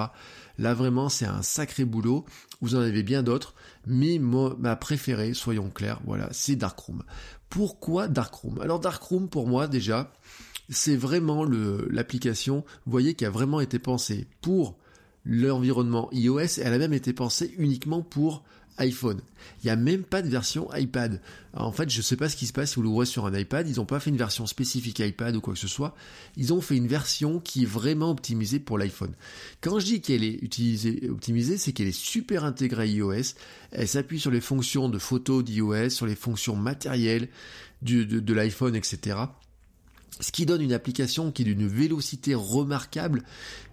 Là 0.56 0.72
vraiment 0.72 1.10
c'est 1.10 1.26
un 1.26 1.42
sacré 1.42 1.84
boulot. 1.84 2.24
Vous 2.62 2.76
en 2.76 2.80
avez 2.80 3.02
bien 3.02 3.22
d'autres, 3.22 3.54
mais 3.86 4.18
ma 4.18 4.74
préférée, 4.76 5.34
soyons 5.34 5.68
clairs, 5.68 6.00
voilà, 6.06 6.30
c'est 6.32 6.56
Darkroom. 6.56 7.02
Pourquoi 7.50 8.08
Darkroom? 8.08 8.58
Alors 8.62 8.80
Darkroom 8.80 9.28
pour 9.28 9.46
moi 9.46 9.68
déjà, 9.68 10.14
c'est 10.70 10.96
vraiment 10.96 11.44
l'application, 11.44 12.64
vous 12.86 12.92
voyez, 12.92 13.12
qui 13.12 13.26
a 13.26 13.30
vraiment 13.30 13.60
été 13.60 13.78
pensée 13.78 14.28
pour 14.40 14.78
l'environnement 15.26 16.08
iOS, 16.10 16.58
elle 16.58 16.72
a 16.72 16.78
même 16.78 16.94
été 16.94 17.12
pensée 17.12 17.54
uniquement 17.58 18.00
pour 18.00 18.44
iPhone. 18.78 19.20
Il 19.62 19.66
n'y 19.66 19.70
a 19.70 19.76
même 19.76 20.02
pas 20.02 20.22
de 20.22 20.28
version 20.28 20.68
iPad. 20.74 21.20
en 21.54 21.72
fait, 21.72 21.88
je 21.90 21.98
ne 21.98 22.02
sais 22.02 22.16
pas 22.16 22.28
ce 22.28 22.36
qui 22.36 22.46
se 22.46 22.52
passe 22.52 22.70
si 22.70 22.76
vous 22.76 22.82
l'ouvrez 22.82 23.06
sur 23.06 23.26
un 23.26 23.36
iPad. 23.36 23.68
Ils 23.68 23.76
n'ont 23.76 23.86
pas 23.86 24.00
fait 24.00 24.10
une 24.10 24.16
version 24.16 24.46
spécifique 24.46 24.98
iPad 24.98 25.34
ou 25.36 25.40
quoi 25.40 25.54
que 25.54 25.60
ce 25.60 25.68
soit. 25.68 25.94
Ils 26.36 26.52
ont 26.52 26.60
fait 26.60 26.76
une 26.76 26.86
version 26.86 27.40
qui 27.40 27.62
est 27.62 27.66
vraiment 27.66 28.10
optimisée 28.10 28.58
pour 28.58 28.78
l'iPhone. 28.78 29.12
Quand 29.60 29.78
je 29.78 29.86
dis 29.86 30.00
qu'elle 30.00 30.24
est 30.24 30.42
utilisée, 30.42 31.08
optimisée, 31.10 31.58
c'est 31.58 31.72
qu'elle 31.72 31.88
est 31.88 31.92
super 31.92 32.44
intégrée 32.44 32.82
à 32.82 32.86
iOS. 32.86 33.34
Elle 33.72 33.88
s'appuie 33.88 34.20
sur 34.20 34.30
les 34.30 34.40
fonctions 34.40 34.88
de 34.88 34.98
photo 34.98 35.42
d'iOS, 35.42 35.90
sur 35.90 36.06
les 36.06 36.16
fonctions 36.16 36.56
matérielles 36.56 37.28
de, 37.82 38.04
de 38.04 38.34
l'iPhone, 38.34 38.74
etc 38.74 39.16
ce 40.20 40.32
qui 40.32 40.46
donne 40.46 40.62
une 40.62 40.72
application 40.72 41.30
qui 41.30 41.42
est 41.42 41.44
d'une 41.44 41.66
vélocité 41.66 42.34
remarquable, 42.34 43.22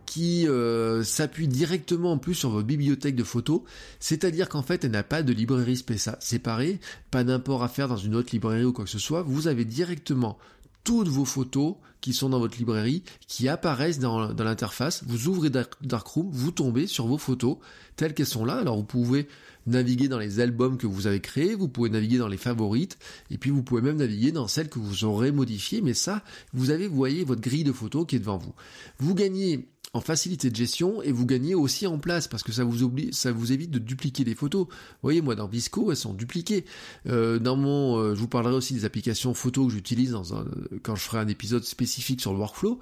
qui 0.06 0.48
euh, 0.48 1.04
s'appuie 1.04 1.48
directement 1.48 2.14
en 2.14 2.18
plus 2.18 2.36
sur 2.36 2.50
votre 2.50 2.68
bibliothèque 2.68 3.16
de 3.16 3.24
photos, 3.24 3.62
c'est-à-dire 4.00 4.50
qu'en 4.50 4.62
fait 4.62 4.84
elle 4.84 4.92
n'a 4.92 5.04
pas 5.04 5.24
de 5.24 5.32
librairie 5.32 5.82
séparée, 6.20 6.80
pas 7.12 7.24
d'import 7.24 7.64
à 7.64 7.70
faire 7.70 7.88
dans 7.88 7.98
une 7.98 8.16
autre 8.16 8.30
librairie 8.34 8.66
ou 8.66 8.74
quoi 8.74 8.86
que 8.86 8.92
ce 8.92 9.00
soit, 9.00 9.24
vous 9.24 9.48
avez 9.48 9.66
directement 9.66 10.38
toutes 10.84 11.08
vos 11.08 11.26
photos 11.26 11.76
qui 12.02 12.14
sont 12.14 12.28
dans 12.28 12.40
votre 12.40 12.58
librairie, 12.58 13.04
qui 13.28 13.48
apparaissent 13.48 14.00
dans, 14.00 14.34
dans 14.34 14.44
l'interface, 14.44 15.04
vous 15.08 15.30
ouvrez 15.30 15.50
Darkroom, 15.82 16.30
vous 16.30 16.52
tombez 16.52 16.86
sur 16.86 17.08
vos 17.08 17.18
photos 17.18 17.58
telles 17.96 18.14
qu'elles 18.14 18.26
sont 18.26 18.44
là, 18.44 18.56
alors 18.56 18.76
vous 18.76 18.84
pouvez 18.84 19.30
naviguer 19.66 20.08
dans 20.08 20.20
les 20.20 20.40
albums 20.40 20.78
que 20.78 20.88
vous 20.88 21.08
avez 21.08 21.20
créés, 21.20 21.56
vous 21.56 21.68
pouvez 21.68 21.90
naviguer 21.90 22.18
dans 22.18 22.28
les 22.28 22.38
favorites, 22.38 22.98
et 23.30 23.38
puis 23.38 23.50
vous 23.50 23.64
pouvez 23.64 23.82
même 23.82 23.98
naviguer 23.98 24.32
dans 24.32 24.48
celles 24.48 24.70
que 24.70 24.80
vous 24.80 25.04
aurez 25.04 25.32
modifiées, 25.32 25.82
mais 25.82 25.94
ça, 25.94 26.24
vous 26.54 26.70
avez, 26.70 26.88
vous 26.88 26.96
voyez, 26.96 27.24
votre 27.24 27.42
grille 27.42 27.64
de 27.64 27.72
photos 27.72 28.06
qui 28.06 28.16
est 28.16 28.20
devant 28.20 28.38
vous. 28.38 28.54
Vous 29.00 29.16
gagnez 29.16 29.68
en 29.94 30.02
facilité 30.02 30.50
de 30.50 30.56
gestion 30.56 31.04
et 31.04 31.12
vous 31.12 31.26
gagnez 31.28 31.54
aussi 31.54 31.86
en 31.86 32.00
place 32.00 32.28
parce 32.28 32.42
que 32.42 32.52
ça 32.52 32.64
vous 32.64 32.82
oublie, 32.82 33.14
ça 33.14 33.32
vous 33.32 33.52
évite 33.52 33.70
de 33.70 33.78
dupliquer 33.78 34.24
des 34.24 34.34
photos. 34.34 34.66
Voyez, 35.04 35.22
moi 35.22 35.36
dans 35.36 35.48
Visco, 35.48 35.92
elles 35.92 35.98
sont 35.98 36.14
dupliquées. 36.14 36.66
Euh, 37.08 37.38
dans 37.38 37.56
mon, 37.56 38.00
euh, 38.00 38.16
je 38.16 38.20
vous 38.20 38.28
parlerai 38.28 38.56
aussi 38.56 38.74
des 38.74 38.86
applications 38.86 39.36
photos 39.36 39.68
que 39.68 39.74
j'utilise 39.74 40.12
dans 40.12 40.34
un, 40.34 40.46
quand 40.82 40.96
je 40.96 41.04
ferai 41.04 41.20
un 41.20 41.28
épisode 41.28 41.64
spécifique 41.64 42.22
sur 42.22 42.34
le 42.34 42.40
workflow. 42.40 42.80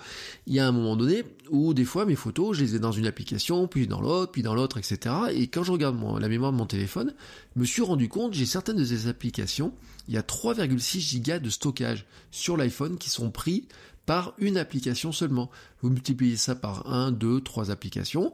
Il 0.48 0.54
y 0.54 0.60
a 0.60 0.68
un 0.68 0.72
moment 0.72 0.96
donné 0.96 1.26
où 1.50 1.74
des 1.74 1.84
fois 1.84 2.06
mes 2.06 2.16
photos, 2.16 2.56
je 2.56 2.64
les 2.64 2.76
ai 2.76 2.80
dans 2.80 2.94
une 2.94 3.08
application, 3.08 3.68
puis 3.68 3.88
dans 3.88 4.00
l'autre, 4.00 4.32
puis 4.32 4.42
dans 4.42 4.56
l'autre, 4.56 4.78
etc. 4.78 5.14
Et 5.34 5.48
quand 5.48 5.64
je 5.64 5.74
regarde 5.74 5.98
la 6.20 6.30
mémoire 6.30 6.54
de 6.54 6.58
mon 6.58 6.66
téléphone, 6.66 7.14
je 7.56 7.60
me 7.60 7.66
suis 7.66 7.82
rendu 7.82 8.08
compte, 8.08 8.34
j'ai 8.34 8.46
certaines 8.46 8.78
de 8.78 8.86
ces 8.86 9.08
applications, 9.08 9.74
il 10.08 10.14
y 10.14 10.18
a 10.18 10.22
3,6 10.22 11.00
gigas 11.00 11.40
de 11.40 11.50
stockage 11.50 12.06
sur 12.32 12.56
l'iPhone 12.56 12.98
qui 12.98 13.10
sont 13.10 13.32
pris 13.32 13.68
une 14.38 14.58
application 14.58 15.12
seulement. 15.12 15.50
Vous 15.82 15.90
multipliez 15.90 16.38
ça 16.38 16.56
par 16.56 16.92
1, 16.92 17.12
2, 17.12 17.42
3 17.42 17.72
applications. 17.72 18.34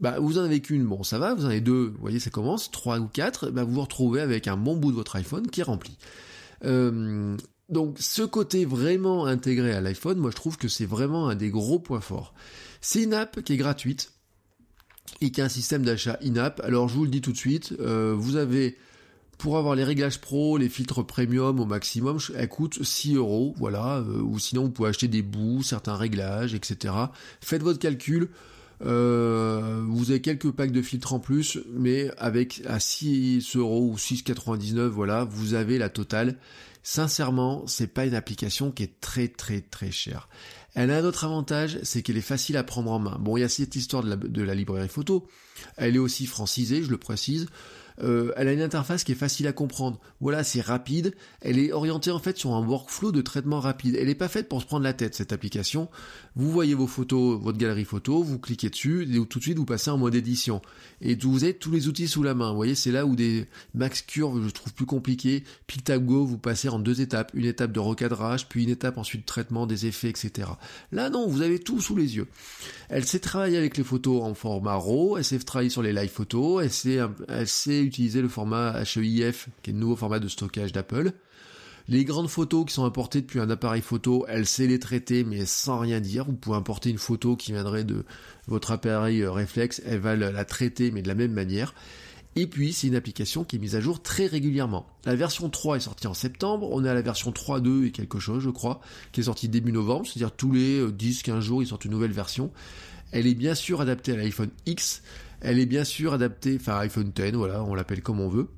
Bah, 0.00 0.18
vous 0.18 0.38
en 0.38 0.44
avez 0.44 0.60
qu'une, 0.60 0.84
bon 0.86 1.02
ça 1.02 1.18
va, 1.18 1.34
vous 1.34 1.44
en 1.44 1.48
avez 1.48 1.60
deux, 1.60 1.92
voyez 2.00 2.20
ça 2.20 2.30
commence, 2.30 2.70
trois 2.70 2.98
ou 2.98 3.06
quatre, 3.06 3.50
bah, 3.50 3.64
vous 3.64 3.74
vous 3.74 3.82
retrouvez 3.82 4.22
avec 4.22 4.48
un 4.48 4.56
bon 4.56 4.74
bout 4.74 4.92
de 4.92 4.96
votre 4.96 5.16
iPhone 5.16 5.46
qui 5.46 5.60
est 5.60 5.64
rempli. 5.64 5.98
Euh, 6.64 7.36
donc 7.68 7.96
ce 8.00 8.22
côté 8.22 8.64
vraiment 8.64 9.26
intégré 9.26 9.72
à 9.72 9.82
l'iPhone, 9.82 10.16
moi 10.16 10.30
je 10.30 10.36
trouve 10.36 10.56
que 10.56 10.68
c'est 10.68 10.86
vraiment 10.86 11.28
un 11.28 11.34
des 11.34 11.50
gros 11.50 11.78
points 11.78 12.00
forts. 12.00 12.32
C'est 12.80 13.02
une 13.02 13.12
app 13.12 13.42
qui 13.42 13.52
est 13.52 13.56
gratuite 13.58 14.12
et 15.20 15.30
qui 15.30 15.42
a 15.42 15.44
un 15.44 15.50
système 15.50 15.84
d'achat 15.84 16.18
in-app. 16.24 16.60
Alors 16.64 16.88
je 16.88 16.94
vous 16.94 17.04
le 17.04 17.10
dis 17.10 17.20
tout 17.20 17.32
de 17.32 17.36
suite, 17.36 17.74
euh, 17.80 18.14
vous 18.16 18.36
avez 18.36 18.78
pour 19.40 19.56
avoir 19.56 19.74
les 19.74 19.84
réglages 19.84 20.20
pro, 20.20 20.58
les 20.58 20.68
filtres 20.68 21.04
premium 21.04 21.60
au 21.60 21.64
maximum, 21.64 22.18
elle 22.36 22.48
coûte 22.48 22.84
6 22.84 23.14
euros, 23.14 23.54
voilà, 23.56 23.96
euh, 23.96 24.20
ou 24.20 24.38
sinon 24.38 24.64
vous 24.64 24.70
pouvez 24.70 24.90
acheter 24.90 25.08
des 25.08 25.22
bouts, 25.22 25.62
certains 25.62 25.96
réglages, 25.96 26.54
etc. 26.54 26.94
Faites 27.40 27.62
votre 27.62 27.78
calcul, 27.78 28.28
euh, 28.84 29.82
vous 29.88 30.10
avez 30.10 30.20
quelques 30.20 30.50
packs 30.50 30.72
de 30.72 30.82
filtres 30.82 31.14
en 31.14 31.20
plus, 31.20 31.58
mais 31.72 32.10
avec 32.18 32.62
à 32.66 32.80
6 32.80 33.56
euros 33.56 33.90
ou 33.90 33.96
6,99, 33.96 34.88
voilà, 34.88 35.24
vous 35.24 35.54
avez 35.54 35.78
la 35.78 35.88
totale. 35.88 36.36
Sincèrement, 36.82 37.66
c'est 37.66 37.86
pas 37.86 38.04
une 38.04 38.14
application 38.14 38.70
qui 38.70 38.82
est 38.82 39.00
très 39.00 39.28
très 39.28 39.62
très 39.62 39.90
chère. 39.90 40.28
Elle 40.74 40.90
a 40.90 40.98
un 40.98 41.04
autre 41.04 41.24
avantage, 41.24 41.78
c'est 41.82 42.02
qu'elle 42.02 42.18
est 42.18 42.22
facile 42.22 42.58
à 42.58 42.62
prendre 42.62 42.90
en 42.90 42.98
main. 42.98 43.16
Bon, 43.18 43.38
il 43.38 43.40
y 43.40 43.44
a 43.44 43.48
cette 43.48 43.74
histoire 43.74 44.02
de 44.02 44.10
la, 44.10 44.16
de 44.16 44.42
la 44.42 44.54
librairie 44.54 44.88
photo. 44.88 45.26
Elle 45.76 45.96
est 45.96 46.00
aussi 46.00 46.26
francisée, 46.26 46.82
je 46.82 46.90
le 46.90 46.98
précise. 46.98 47.46
Euh, 48.02 48.32
elle 48.36 48.48
a 48.48 48.52
une 48.52 48.62
interface 48.62 49.04
qui 49.04 49.12
est 49.12 49.16
facile 49.16 49.46
à 49.46 49.52
comprendre. 49.52 49.98
Voilà, 50.20 50.44
c'est 50.44 50.60
rapide. 50.60 51.14
Elle 51.40 51.58
est 51.58 51.72
orientée 51.72 52.10
en 52.10 52.18
fait 52.18 52.36
sur 52.38 52.54
un 52.54 52.66
workflow 52.66 53.12
de 53.12 53.20
traitement 53.20 53.60
rapide. 53.60 53.96
Elle 53.98 54.06
n'est 54.06 54.14
pas 54.14 54.28
faite 54.28 54.48
pour 54.48 54.60
se 54.60 54.66
prendre 54.66 54.84
la 54.84 54.92
tête 54.92 55.14
cette 55.14 55.32
application. 55.32 55.88
Vous 56.36 56.50
voyez 56.50 56.74
vos 56.74 56.86
photos, 56.86 57.40
votre 57.40 57.58
galerie 57.58 57.84
photo, 57.84 58.22
vous 58.22 58.38
cliquez 58.38 58.70
dessus 58.70 59.08
et 59.10 59.26
tout 59.26 59.38
de 59.38 59.44
suite 59.44 59.58
vous 59.58 59.64
passez 59.64 59.90
en 59.90 59.98
mode 59.98 60.14
édition. 60.14 60.62
Et 61.00 61.14
vous 61.14 61.44
avez 61.44 61.54
tous 61.54 61.70
les 61.70 61.88
outils 61.88 62.08
sous 62.08 62.22
la 62.22 62.34
main. 62.34 62.50
Vous 62.50 62.56
voyez, 62.56 62.74
c'est 62.74 62.92
là 62.92 63.06
où 63.06 63.16
des 63.16 63.46
max 63.74 64.02
curves 64.02 64.42
je 64.46 64.50
trouve 64.50 64.72
plus 64.72 64.86
compliqué. 64.86 65.44
PicTabGo, 65.66 66.24
vous 66.24 66.38
passez 66.38 66.68
en 66.68 66.78
deux 66.78 67.00
étapes, 67.00 67.32
une 67.34 67.46
étape 67.46 67.72
de 67.72 67.80
recadrage, 67.80 68.48
puis 68.48 68.64
une 68.64 68.70
étape 68.70 68.98
ensuite 68.98 69.22
de 69.22 69.26
traitement 69.26 69.66
des 69.66 69.86
effets, 69.86 70.08
etc. 70.08 70.48
Là 70.92 71.10
non, 71.10 71.26
vous 71.28 71.42
avez 71.42 71.58
tout 71.58 71.80
sous 71.80 71.96
les 71.96 72.16
yeux. 72.16 72.28
Elle 72.88 73.04
sait 73.04 73.18
travailler 73.18 73.58
avec 73.58 73.76
les 73.76 73.84
photos 73.84 74.22
en 74.22 74.34
format 74.34 74.74
RAW, 74.74 75.18
elle 75.18 75.24
travailler 75.50 75.70
sur 75.70 75.82
les 75.82 75.92
live 75.92 76.10
photos, 76.10 76.62
elle 76.62 76.70
sait, 76.70 76.98
elle 77.28 77.48
sait 77.48 77.82
utiliser 77.82 78.22
le 78.22 78.28
format 78.28 78.82
HEIF, 78.82 79.48
qui 79.62 79.70
est 79.70 79.72
le 79.72 79.80
nouveau 79.80 79.96
format 79.96 80.20
de 80.20 80.28
stockage 80.28 80.72
d'Apple. 80.72 81.12
Les 81.88 82.04
grandes 82.04 82.28
photos 82.28 82.66
qui 82.66 82.72
sont 82.72 82.84
importées 82.84 83.20
depuis 83.20 83.40
un 83.40 83.50
appareil 83.50 83.82
photo, 83.82 84.24
elle 84.28 84.46
sait 84.46 84.68
les 84.68 84.78
traiter 84.78 85.24
mais 85.24 85.44
sans 85.44 85.80
rien 85.80 86.00
dire. 86.00 86.26
Vous 86.26 86.34
pouvez 86.34 86.56
importer 86.56 86.90
une 86.90 86.98
photo 86.98 87.34
qui 87.34 87.50
viendrait 87.50 87.82
de 87.82 88.04
votre 88.46 88.70
appareil 88.70 89.22
euh, 89.22 89.32
réflexe, 89.32 89.82
elle 89.84 89.98
va 89.98 90.14
la 90.14 90.44
traiter 90.44 90.92
mais 90.92 91.02
de 91.02 91.08
la 91.08 91.16
même 91.16 91.32
manière. 91.32 91.74
Et 92.36 92.46
puis, 92.46 92.72
c'est 92.72 92.86
une 92.86 92.94
application 92.94 93.42
qui 93.42 93.56
est 93.56 93.58
mise 93.58 93.74
à 93.74 93.80
jour 93.80 94.00
très 94.00 94.26
régulièrement. 94.26 94.86
La 95.04 95.16
version 95.16 95.50
3 95.50 95.78
est 95.78 95.80
sortie 95.80 96.06
en 96.06 96.14
septembre, 96.14 96.68
on 96.70 96.84
est 96.84 96.88
à 96.88 96.94
la 96.94 97.02
version 97.02 97.32
3.2 97.32 97.86
et 97.86 97.90
quelque 97.90 98.20
chose, 98.20 98.40
je 98.44 98.50
crois, 98.50 98.80
qui 99.10 99.20
est 99.20 99.24
sortie 99.24 99.48
début 99.48 99.72
novembre, 99.72 100.06
c'est-à-dire 100.06 100.30
tous 100.30 100.52
les 100.52 100.80
10-15 100.86 101.30
euh, 101.30 101.40
jours, 101.40 101.62
ils 101.62 101.66
sortent 101.66 101.86
une 101.86 101.90
nouvelle 101.90 102.12
version. 102.12 102.52
Elle 103.10 103.26
est 103.26 103.34
bien 103.34 103.56
sûr 103.56 103.80
adaptée 103.80 104.12
à 104.12 104.16
l'iPhone 104.16 104.50
X, 104.66 105.02
elle 105.40 105.58
est 105.58 105.66
bien 105.66 105.84
sûr 105.84 106.12
adaptée, 106.12 106.56
enfin 106.60 106.78
iPhone 106.78 107.12
10, 107.14 107.32
voilà, 107.32 107.62
on 107.64 107.74
l'appelle 107.74 108.02
comme 108.02 108.20
on 108.20 108.28
veut. 108.28 108.48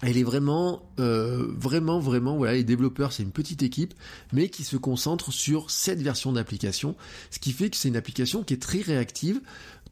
Elle 0.00 0.16
est 0.16 0.22
vraiment, 0.22 0.92
euh, 1.00 1.48
vraiment, 1.56 1.98
vraiment, 1.98 2.36
voilà, 2.36 2.52
les 2.52 2.62
développeurs, 2.62 3.12
c'est 3.12 3.24
une 3.24 3.32
petite 3.32 3.64
équipe, 3.64 3.94
mais 4.32 4.48
qui 4.48 4.62
se 4.62 4.76
concentre 4.76 5.32
sur 5.32 5.72
cette 5.72 6.00
version 6.00 6.32
d'application, 6.32 6.94
ce 7.30 7.40
qui 7.40 7.50
fait 7.50 7.68
que 7.68 7.76
c'est 7.76 7.88
une 7.88 7.96
application 7.96 8.44
qui 8.44 8.54
est 8.54 8.62
très 8.62 8.80
réactive, 8.80 9.40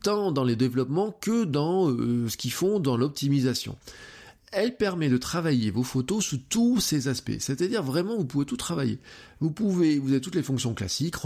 tant 0.03 0.31
dans 0.31 0.45
les 0.45 0.55
développements 0.55 1.11
que 1.21 1.45
dans 1.45 1.91
euh, 1.91 2.29
ce 2.29 2.37
qu'ils 2.37 2.53
font 2.53 2.79
dans 2.79 2.97
l'optimisation 2.97 3.77
elle 4.57 4.75
permet 4.75 5.11
de 5.11 5.19
travailler 5.19 5.71
vos 5.71 5.83
photos 5.83 6.25
sous 6.25 6.39
tous 6.39 6.81
ces 6.81 7.09
aspects. 7.09 7.39
C'est-à-dire 7.39 7.83
vraiment, 7.83 8.17
vous 8.17 8.25
pouvez 8.25 8.47
tout 8.47 8.57
travailler. 8.57 8.99
Vous 9.41 9.51
pouvez, 9.51 9.99
vous 9.99 10.13
avez 10.13 10.21
toutes 10.23 10.35
les 10.35 10.43
fonctions 10.43 10.73
classiques, 10.73 11.17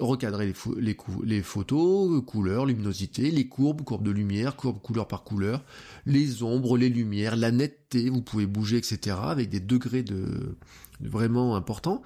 recadrer 0.00 0.52
les, 0.76 1.42
photos, 1.42 2.20
couleurs, 2.26 2.66
luminosité, 2.66 3.30
les 3.30 3.46
courbes, 3.46 3.82
courbes 3.82 4.02
de 4.02 4.10
lumière, 4.10 4.56
courbes 4.56 4.82
couleur 4.82 5.06
par 5.06 5.22
couleur, 5.22 5.64
les 6.04 6.42
ombres, 6.42 6.76
les 6.76 6.88
lumières, 6.88 7.36
la 7.36 7.52
netteté, 7.52 8.10
vous 8.10 8.22
pouvez 8.22 8.46
bouger, 8.46 8.78
etc. 8.78 9.16
avec 9.22 9.50
des 9.50 9.60
degrés 9.60 10.02
de, 10.02 10.56
vraiment 11.00 11.54
importants. 11.54 12.02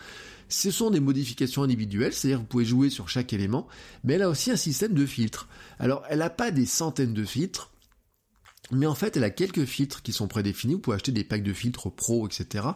Ce 0.50 0.70
sont 0.70 0.90
des 0.90 1.00
modifications 1.00 1.62
individuelles, 1.62 2.12
c'est-à-dire 2.12 2.40
vous 2.40 2.46
pouvez 2.46 2.66
jouer 2.66 2.90
sur 2.90 3.08
chaque 3.08 3.32
élément, 3.32 3.66
mais 4.04 4.14
elle 4.14 4.22
a 4.22 4.28
aussi 4.28 4.50
un 4.50 4.56
système 4.56 4.92
de 4.92 5.06
filtres. 5.06 5.48
Alors, 5.78 6.02
elle 6.10 6.18
n'a 6.18 6.28
pas 6.28 6.50
des 6.50 6.66
centaines 6.66 7.14
de 7.14 7.24
filtres, 7.24 7.70
mais 8.70 8.86
en 8.86 8.94
fait, 8.94 9.16
elle 9.16 9.24
a 9.24 9.30
quelques 9.30 9.64
filtres 9.64 10.02
qui 10.02 10.12
sont 10.12 10.28
prédéfinis. 10.28 10.74
Vous 10.74 10.80
pouvez 10.80 10.96
acheter 10.96 11.12
des 11.12 11.24
packs 11.24 11.42
de 11.42 11.52
filtres 11.52 11.90
pro, 11.90 12.26
etc. 12.26 12.66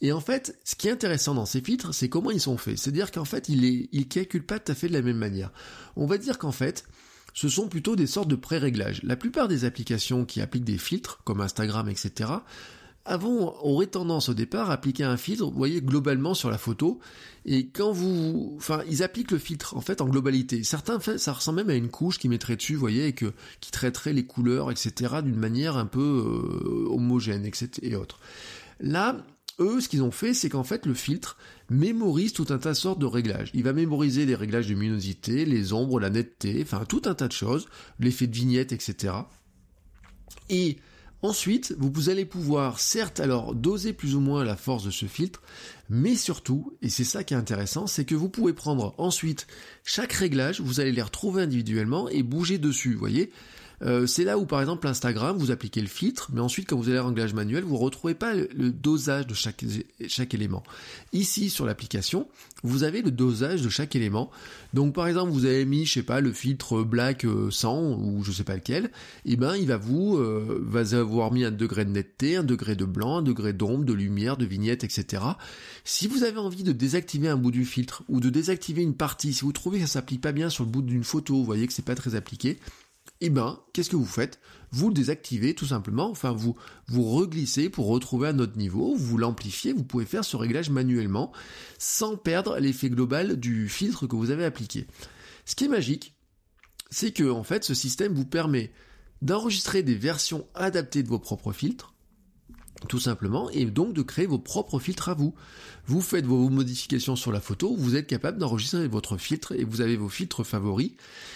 Et 0.00 0.12
en 0.12 0.20
fait, 0.20 0.58
ce 0.64 0.74
qui 0.74 0.88
est 0.88 0.90
intéressant 0.90 1.34
dans 1.34 1.46
ces 1.46 1.60
filtres, 1.60 1.94
c'est 1.94 2.08
comment 2.08 2.30
ils 2.30 2.40
sont 2.40 2.56
faits. 2.56 2.78
C'est-à-dire 2.78 3.10
qu'en 3.10 3.24
fait, 3.24 3.48
ils 3.48 3.88
ne 3.92 4.02
calculent 4.02 4.46
pas 4.46 4.58
tout 4.58 4.72
à 4.72 4.74
fait 4.74 4.88
de 4.88 4.92
la 4.92 5.02
même 5.02 5.18
manière. 5.18 5.52
On 5.96 6.06
va 6.06 6.18
dire 6.18 6.38
qu'en 6.38 6.52
fait, 6.52 6.84
ce 7.32 7.48
sont 7.48 7.68
plutôt 7.68 7.96
des 7.96 8.06
sortes 8.06 8.28
de 8.28 8.34
pré-réglages. 8.34 9.02
La 9.02 9.16
plupart 9.16 9.46
des 9.46 9.64
applications 9.64 10.24
qui 10.24 10.40
appliquent 10.40 10.64
des 10.64 10.78
filtres, 10.78 11.20
comme 11.24 11.40
Instagram, 11.40 11.88
etc., 11.88 12.30
avant, 13.10 13.56
aurait 13.62 13.88
tendance 13.88 14.28
au 14.28 14.34
départ 14.34 14.70
à 14.70 14.74
appliquer 14.74 15.02
un 15.02 15.16
filtre, 15.16 15.44
vous 15.44 15.50
voyez, 15.50 15.80
globalement 15.80 16.32
sur 16.32 16.48
la 16.48 16.58
photo. 16.58 17.00
Et 17.44 17.66
quand 17.66 17.90
vous, 17.90 18.54
enfin, 18.56 18.82
ils 18.88 19.02
appliquent 19.02 19.32
le 19.32 19.38
filtre, 19.38 19.76
en 19.76 19.80
fait, 19.80 20.00
en 20.00 20.06
globalité. 20.06 20.62
Certains, 20.62 21.00
ça 21.00 21.32
ressemble 21.32 21.56
même 21.56 21.70
à 21.70 21.74
une 21.74 21.88
couche 21.88 22.18
qui 22.18 22.28
mettrait 22.28 22.54
dessus, 22.54 22.74
vous 22.74 22.80
voyez, 22.80 23.08
et 23.08 23.12
qui 23.12 23.70
traiterait 23.72 24.12
les 24.12 24.24
couleurs, 24.24 24.70
etc., 24.70 25.16
d'une 25.24 25.38
manière 25.38 25.76
un 25.76 25.86
peu 25.86 26.00
euh, 26.00 26.88
homogène, 26.88 27.44
etc., 27.44 27.70
et 27.82 27.96
autres. 27.96 28.20
Là, 28.78 29.16
eux, 29.58 29.80
ce 29.80 29.88
qu'ils 29.88 30.02
ont 30.02 30.12
fait, 30.12 30.32
c'est 30.32 30.48
qu'en 30.48 30.64
fait, 30.64 30.86
le 30.86 30.94
filtre 30.94 31.36
mémorise 31.68 32.32
tout 32.32 32.46
un 32.50 32.58
tas 32.58 32.70
de 32.70 32.76
sortes 32.76 33.00
de 33.00 33.06
réglages. 33.06 33.50
Il 33.54 33.64
va 33.64 33.72
mémoriser 33.72 34.24
les 34.24 34.36
réglages 34.36 34.68
de 34.68 34.74
luminosité, 34.74 35.44
les 35.44 35.72
ombres, 35.72 35.98
la 35.98 36.10
netteté, 36.10 36.60
enfin, 36.62 36.84
tout 36.88 37.02
un 37.06 37.14
tas 37.14 37.26
de 37.26 37.32
choses, 37.32 37.66
l'effet 37.98 38.28
de 38.28 38.36
vignette, 38.36 38.72
etc. 38.72 39.14
Et 40.48 40.78
Ensuite, 41.22 41.74
vous 41.78 42.08
allez 42.08 42.24
pouvoir 42.24 42.80
certes 42.80 43.20
alors 43.20 43.54
doser 43.54 43.92
plus 43.92 44.14
ou 44.14 44.20
moins 44.20 44.42
la 44.42 44.56
force 44.56 44.84
de 44.84 44.90
ce 44.90 45.04
filtre, 45.04 45.42
mais 45.90 46.14
surtout, 46.14 46.72
et 46.80 46.88
c'est 46.88 47.04
ça 47.04 47.24
qui 47.24 47.34
est 47.34 47.36
intéressant, 47.36 47.86
c'est 47.86 48.06
que 48.06 48.14
vous 48.14 48.30
pouvez 48.30 48.54
prendre 48.54 48.94
ensuite 48.96 49.46
chaque 49.84 50.14
réglage, 50.14 50.62
vous 50.62 50.80
allez 50.80 50.92
les 50.92 51.02
retrouver 51.02 51.42
individuellement 51.42 52.08
et 52.08 52.22
bouger 52.22 52.56
dessus, 52.56 52.94
vous 52.94 53.00
voyez 53.00 53.30
euh, 53.82 54.06
c'est 54.06 54.24
là 54.24 54.38
où 54.38 54.44
par 54.44 54.60
exemple 54.60 54.86
Instagram, 54.86 55.36
vous 55.38 55.50
appliquez 55.50 55.80
le 55.80 55.88
filtre, 55.88 56.30
mais 56.32 56.40
ensuite 56.40 56.68
quand 56.68 56.76
vous 56.76 56.88
allez 56.88 56.98
à 56.98 57.04
réglage 57.04 57.34
manuel, 57.34 57.64
vous 57.64 57.74
ne 57.74 57.80
retrouvez 57.80 58.14
pas 58.14 58.34
le, 58.34 58.70
dosage 58.70 59.26
de 59.26 59.34
chaque, 59.34 59.64
élément. 60.34 60.62
Ici 61.12 61.50
sur 61.50 61.64
l'application, 61.64 62.28
vous 62.62 62.82
avez 62.84 63.02
le 63.02 63.10
dosage 63.10 63.62
de 63.62 63.68
chaque 63.68 63.96
élément. 63.96 64.30
Donc 64.74 64.94
par 64.94 65.06
exemple, 65.06 65.32
vous 65.32 65.46
avez 65.46 65.64
mis, 65.64 65.86
je 65.86 65.94
sais 65.94 66.02
pas, 66.02 66.20
le 66.20 66.32
filtre 66.32 66.82
black 66.82 67.26
100 67.50 67.76
euh, 67.76 67.96
ou 67.96 68.22
je 68.22 68.32
sais 68.32 68.44
pas 68.44 68.54
lequel, 68.54 68.86
et 69.24 69.32
eh 69.32 69.36
ben 69.36 69.56
il 69.56 69.66
va 69.66 69.76
vous 69.76 70.16
euh, 70.18 70.62
va 70.66 70.96
avoir 70.96 71.32
mis 71.32 71.44
un 71.44 71.50
degré 71.50 71.84
de 71.84 71.90
netteté, 71.90 72.36
un 72.36 72.44
degré 72.44 72.76
de 72.76 72.84
blanc, 72.84 73.18
un 73.18 73.22
degré 73.22 73.52
d'ombre, 73.52 73.84
de 73.84 73.92
lumière, 73.92 74.36
de 74.36 74.44
vignette, 74.44 74.84
etc. 74.84 75.22
Si 75.84 76.06
vous 76.06 76.24
avez 76.24 76.38
envie 76.38 76.62
de 76.62 76.72
désactiver 76.72 77.28
un 77.28 77.36
bout 77.36 77.50
du 77.50 77.64
filtre 77.64 78.02
ou 78.08 78.20
de 78.20 78.28
désactiver 78.28 78.82
une 78.82 78.94
partie, 78.94 79.32
si 79.32 79.42
vous 79.42 79.52
trouvez 79.52 79.78
que 79.78 79.86
ça 79.86 79.94
s'applique 79.94 80.20
pas 80.20 80.32
bien 80.32 80.50
sur 80.50 80.64
le 80.64 80.70
bout 80.70 80.82
d'une 80.82 81.04
photo, 81.04 81.34
vous 81.34 81.44
voyez 81.44 81.66
que 81.66 81.72
c'est 81.72 81.84
pas 81.84 81.94
très 81.94 82.14
appliqué, 82.14 82.58
eh 83.20 83.30
ben, 83.30 83.60
qu'est-ce 83.72 83.90
que 83.90 83.96
vous 83.96 84.06
faites? 84.06 84.40
Vous 84.72 84.88
le 84.88 84.94
désactivez 84.94 85.54
tout 85.54 85.66
simplement, 85.66 86.08
enfin 86.10 86.32
vous 86.32 86.56
vous 86.86 87.02
reglissez 87.02 87.68
pour 87.68 87.86
retrouver 87.88 88.28
un 88.28 88.38
autre 88.38 88.56
niveau, 88.56 88.94
vous 88.94 89.18
l'amplifiez, 89.18 89.72
vous 89.72 89.84
pouvez 89.84 90.06
faire 90.06 90.24
ce 90.24 90.36
réglage 90.36 90.70
manuellement 90.70 91.32
sans 91.78 92.16
perdre 92.16 92.58
l'effet 92.58 92.88
global 92.88 93.38
du 93.38 93.68
filtre 93.68 94.06
que 94.06 94.16
vous 94.16 94.30
avez 94.30 94.44
appliqué. 94.44 94.86
Ce 95.44 95.54
qui 95.54 95.64
est 95.64 95.68
magique, 95.68 96.14
c'est 96.90 97.12
que 97.12 97.30
en 97.30 97.42
fait 97.42 97.64
ce 97.64 97.74
système 97.74 98.14
vous 98.14 98.24
permet 98.24 98.72
d'enregistrer 99.22 99.82
des 99.82 99.96
versions 99.96 100.46
adaptées 100.54 101.02
de 101.02 101.08
vos 101.08 101.18
propres 101.18 101.52
filtres 101.52 101.94
tout 102.88 103.00
simplement, 103.00 103.50
et 103.50 103.64
donc 103.64 103.92
de 103.92 104.02
créer 104.02 104.26
vos 104.26 104.38
propres 104.38 104.78
filtres 104.78 105.08
à 105.08 105.14
vous. 105.14 105.34
Vous 105.86 106.00
faites 106.00 106.26
vos 106.26 106.48
modifications 106.48 107.16
sur 107.16 107.32
la 107.32 107.40
photo, 107.40 107.74
vous 107.76 107.96
êtes 107.96 108.06
capable 108.06 108.38
d'enregistrer 108.38 108.86
votre 108.88 109.16
filtre 109.16 109.52
et 109.52 109.64
vous 109.64 109.80
avez 109.80 109.96
vos 109.96 110.08
filtres 110.08 110.44
favoris. 110.44 110.92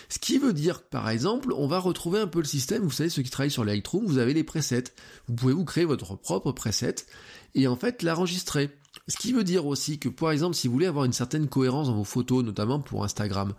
Ce 0.08 0.18
qui 0.18 0.38
veut 0.38 0.52
dire 0.52 0.82
par 0.82 1.08
exemple, 1.08 1.52
on 1.52 1.66
va 1.66 1.78
retrouver 1.78 2.20
un 2.20 2.26
peu 2.26 2.38
le 2.38 2.44
système, 2.44 2.82
vous 2.82 2.90
savez, 2.90 3.08
ceux 3.08 3.22
qui 3.22 3.30
travaillent 3.30 3.50
sur 3.50 3.64
Lightroom, 3.64 4.06
vous 4.06 4.18
avez 4.18 4.34
les 4.34 4.44
presets. 4.44 4.84
Vous 5.28 5.34
pouvez 5.34 5.54
vous 5.54 5.64
créer 5.64 5.84
votre 5.84 6.16
propre 6.16 6.52
preset 6.52 6.96
et 7.54 7.66
en 7.66 7.76
fait 7.76 8.02
l'enregistrer. 8.02 8.70
Ce 9.08 9.16
qui 9.16 9.32
veut 9.32 9.44
dire 9.44 9.66
aussi 9.66 9.98
que, 9.98 10.08
par 10.08 10.30
exemple, 10.30 10.54
si 10.54 10.66
vous 10.66 10.72
voulez 10.72 10.86
avoir 10.86 11.04
une 11.04 11.12
certaine 11.12 11.48
cohérence 11.48 11.88
dans 11.88 11.96
vos 11.96 12.04
photos, 12.04 12.44
notamment 12.44 12.80
pour 12.80 13.04
Instagram, 13.04 13.52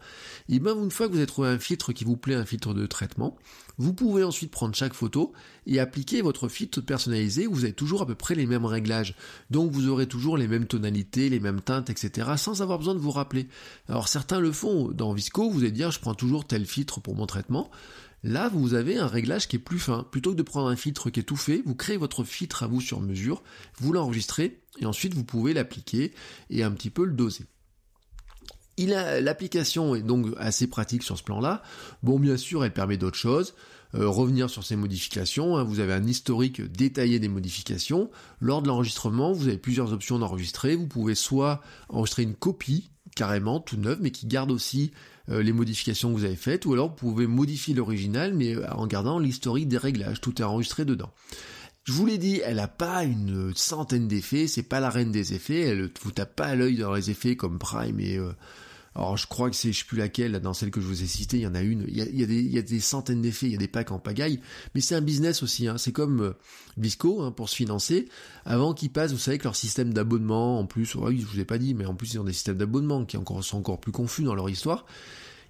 et 0.49 0.59
bien 0.59 0.75
une 0.75 0.91
fois 0.91 1.07
que 1.07 1.11
vous 1.11 1.17
avez 1.17 1.27
trouvé 1.27 1.49
un 1.49 1.59
filtre 1.59 1.93
qui 1.93 2.03
vous 2.03 2.17
plaît, 2.17 2.35
un 2.35 2.45
filtre 2.45 2.73
de 2.73 2.85
traitement, 2.85 3.37
vous 3.77 3.93
pouvez 3.93 4.23
ensuite 4.23 4.51
prendre 4.51 4.73
chaque 4.73 4.93
photo 4.93 5.33
et 5.67 5.79
appliquer 5.79 6.21
votre 6.21 6.47
filtre 6.47 6.81
personnalisé 6.81 7.47
où 7.47 7.53
vous 7.53 7.63
avez 7.65 7.73
toujours 7.73 8.01
à 8.01 8.05
peu 8.05 8.15
près 8.15 8.33
les 8.35 8.45
mêmes 8.45 8.65
réglages. 8.65 9.15
Donc 9.51 9.71
vous 9.71 9.89
aurez 9.89 10.07
toujours 10.07 10.37
les 10.37 10.47
mêmes 10.47 10.65
tonalités, 10.65 11.29
les 11.29 11.39
mêmes 11.39 11.61
teintes, 11.61 11.89
etc. 11.89 12.31
sans 12.37 12.61
avoir 12.61 12.77
besoin 12.77 12.95
de 12.95 12.99
vous 12.99 13.11
rappeler. 13.11 13.47
Alors 13.89 14.07
certains 14.07 14.39
le 14.39 14.51
font. 14.51 14.91
Dans 14.91 15.13
Visco, 15.13 15.49
vous 15.49 15.59
allez 15.59 15.71
dire 15.71 15.91
je 15.91 15.99
prends 15.99 16.15
toujours 16.15 16.47
tel 16.47 16.65
filtre 16.65 17.01
pour 17.01 17.15
mon 17.15 17.25
traitement. 17.25 17.69
Là, 18.25 18.49
vous 18.49 18.73
avez 18.73 18.97
un 18.97 19.05
réglage 19.05 19.47
qui 19.47 19.57
est 19.57 19.59
plus 19.59 19.77
fin. 19.77 20.01
Plutôt 20.09 20.31
que 20.31 20.35
de 20.35 20.41
prendre 20.41 20.67
un 20.67 20.75
filtre 20.75 21.11
qui 21.11 21.19
est 21.19 21.23
tout 21.23 21.35
fait, 21.35 21.61
vous 21.63 21.75
créez 21.75 21.95
votre 21.95 22.23
filtre 22.23 22.63
à 22.63 22.67
vous 22.67 22.81
sur 22.81 22.99
mesure, 22.99 23.43
vous 23.77 23.93
l'enregistrez, 23.93 24.63
et 24.79 24.87
ensuite 24.87 25.13
vous 25.13 25.23
pouvez 25.23 25.53
l'appliquer 25.53 26.11
et 26.49 26.63
un 26.63 26.71
petit 26.71 26.89
peu 26.89 27.05
le 27.05 27.13
doser. 27.13 27.45
L'application 28.79 29.93
est 29.93 30.01
donc 30.01 30.25
assez 30.39 30.65
pratique 30.65 31.03
sur 31.03 31.19
ce 31.19 31.23
plan-là. 31.23 31.61
Bon, 32.01 32.17
bien 32.17 32.35
sûr, 32.35 32.65
elle 32.65 32.73
permet 32.73 32.97
d'autres 32.97 33.15
choses. 33.15 33.53
Euh, 33.93 34.09
revenir 34.09 34.49
sur 34.49 34.63
ces 34.63 34.75
modifications. 34.75 35.55
Hein. 35.55 35.63
vous 35.63 35.79
avez 35.79 35.93
un 35.93 36.07
historique 36.07 36.63
détaillé 36.63 37.19
des 37.19 37.27
modifications. 37.27 38.09
Lors 38.39 38.63
de 38.63 38.67
l'enregistrement, 38.67 39.33
vous 39.33 39.49
avez 39.49 39.59
plusieurs 39.59 39.93
options 39.93 40.17
d'enregistrer. 40.17 40.75
Vous 40.75 40.87
pouvez 40.87 41.13
soit 41.13 41.61
enregistrer 41.89 42.23
une 42.23 42.33
copie 42.33 42.89
carrément 43.15 43.59
tout 43.59 43.77
neuve, 43.77 43.99
mais 44.01 44.09
qui 44.09 44.25
garde 44.25 44.51
aussi 44.51 44.91
les 45.27 45.53
modifications 45.53 46.13
que 46.13 46.17
vous 46.17 46.25
avez 46.25 46.35
faites, 46.35 46.65
ou 46.65 46.73
alors 46.73 46.89
vous 46.89 46.95
pouvez 46.95 47.27
modifier 47.27 47.73
l'original, 47.73 48.33
mais 48.33 48.55
euh, 48.55 48.69
en 48.71 48.87
gardant 48.87 49.19
l'historique 49.19 49.67
des 49.67 49.77
réglages, 49.77 50.21
tout 50.21 50.41
est 50.41 50.45
enregistré 50.45 50.85
dedans. 50.85 51.11
Je 51.83 51.91
vous 51.93 52.05
l'ai 52.05 52.17
dit, 52.17 52.41
elle 52.43 52.55
n'a 52.55 52.67
pas 52.67 53.03
une 53.03 53.53
centaine 53.55 54.07
d'effets, 54.07 54.47
c'est 54.47 54.63
pas 54.63 54.79
la 54.79 54.89
reine 54.89 55.11
des 55.11 55.33
effets, 55.33 55.61
elle 55.61 55.91
vous 56.01 56.11
tape 56.11 56.35
pas 56.35 56.45
à 56.45 56.55
l'œil 56.55 56.77
dans 56.77 56.93
les 56.93 57.11
effets 57.11 57.35
comme 57.35 57.59
Prime 57.59 57.99
et 57.99 58.17
euh, 58.17 58.31
alors 58.95 59.17
je 59.17 59.27
crois 59.27 59.49
que 59.49 59.55
c'est 59.55 59.73
je 59.73 59.79
sais 59.79 59.85
plus 59.85 59.97
laquelle, 59.97 60.39
dans 60.39 60.53
celle 60.53 60.71
que 60.71 60.79
je 60.79 60.85
vous 60.85 61.03
ai 61.03 61.05
citée, 61.05 61.37
il 61.37 61.43
y 61.43 61.47
en 61.47 61.55
a 61.55 61.61
une, 61.61 61.85
il 61.87 61.97
y 61.97 62.01
a, 62.01 62.05
il 62.05 62.19
y 62.53 62.57
a, 62.57 62.61
des, 62.61 62.79
centaines 62.79 63.21
d'effets, 63.21 63.47
il 63.47 63.51
y 63.51 63.55
a 63.55 63.59
des 63.59 63.67
packs 63.67 63.91
en 63.91 63.99
pagaille, 63.99 64.39
mais 64.73 64.81
c'est 64.81 64.95
un 64.95 65.01
business 65.01 65.43
aussi, 65.43 65.67
hein. 65.67 65.77
c'est 65.77 65.91
comme 65.91 66.33
Visco 66.77 67.21
hein, 67.21 67.31
pour 67.31 67.49
se 67.49 67.55
financer, 67.55 68.07
avant 68.45 68.73
qu'ils 68.73 68.91
passent, 68.91 69.11
vous 69.11 69.17
savez 69.17 69.37
que 69.37 69.43
leur 69.43 69.55
système 69.55 69.93
d'abonnement, 69.93 70.59
en 70.59 70.65
plus, 70.65 70.95
oui 70.95 71.19
je 71.19 71.25
vous 71.25 71.39
ai 71.39 71.45
pas 71.45 71.57
dit, 71.57 71.73
mais 71.73 71.85
en 71.85 71.95
plus 71.95 72.13
ils 72.13 72.19
ont 72.19 72.23
des 72.23 72.33
systèmes 72.33 72.57
d'abonnement 72.57 73.03
qui 73.05 73.17
encore, 73.17 73.43
sont 73.43 73.57
encore 73.57 73.81
plus 73.81 73.91
confus 73.91 74.23
dans 74.23 74.35
leur 74.35 74.49
histoire, 74.49 74.85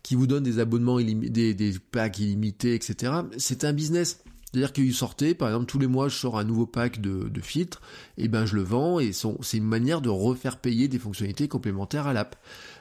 qui 0.02 0.16
vous 0.16 0.28
donnent 0.28 0.44
des 0.44 0.60
abonnements 0.60 1.00
illimités, 1.00 1.54
des, 1.54 1.54
des 1.54 1.80
packs 1.80 2.20
illimités, 2.20 2.74
etc. 2.74 3.14
C'est 3.38 3.64
un 3.64 3.74
business. 3.74 4.24
C'est-à-dire 4.56 4.72
qu'il 4.72 4.94
sortait, 4.94 5.36
par 5.36 5.50
exemple, 5.50 5.66
tous 5.66 5.80
les 5.80 5.88
mois, 5.88 6.08
je 6.08 6.16
sors 6.16 6.40
un 6.40 6.46
nouveau 6.46 6.66
pack 6.66 7.02
de, 7.02 7.42
filtres, 7.42 7.82
et 8.18 8.30
ben 8.30 8.46
je 8.46 8.56
le 8.56 8.64
vends, 8.64 9.02
et 9.02 9.12
c'est 9.12 9.58
une 9.58 9.66
manière 9.66 10.00
de 10.00 10.08
refaire 10.08 10.62
payer 10.62 10.88
des 10.88 10.98
fonctionnalités 10.98 11.50
complémentaires 11.50 12.08
à 12.08 12.14
l'app. 12.14 12.38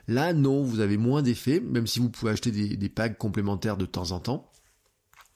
Là, 0.07 0.33
non, 0.33 0.63
vous 0.63 0.81
avez 0.81 0.97
moins 0.97 1.23
d'effets, 1.23 1.61
même 1.61 1.87
si 1.87 1.99
vous 1.99 2.11
pouvez 2.11 2.33
acheter 2.33 2.51
des, 2.51 2.89
packs 2.89 3.17
complémentaires 3.17 3.77
de 3.77 3.87
temps 3.87 4.11
en 4.11 4.21
temps. 4.21 4.51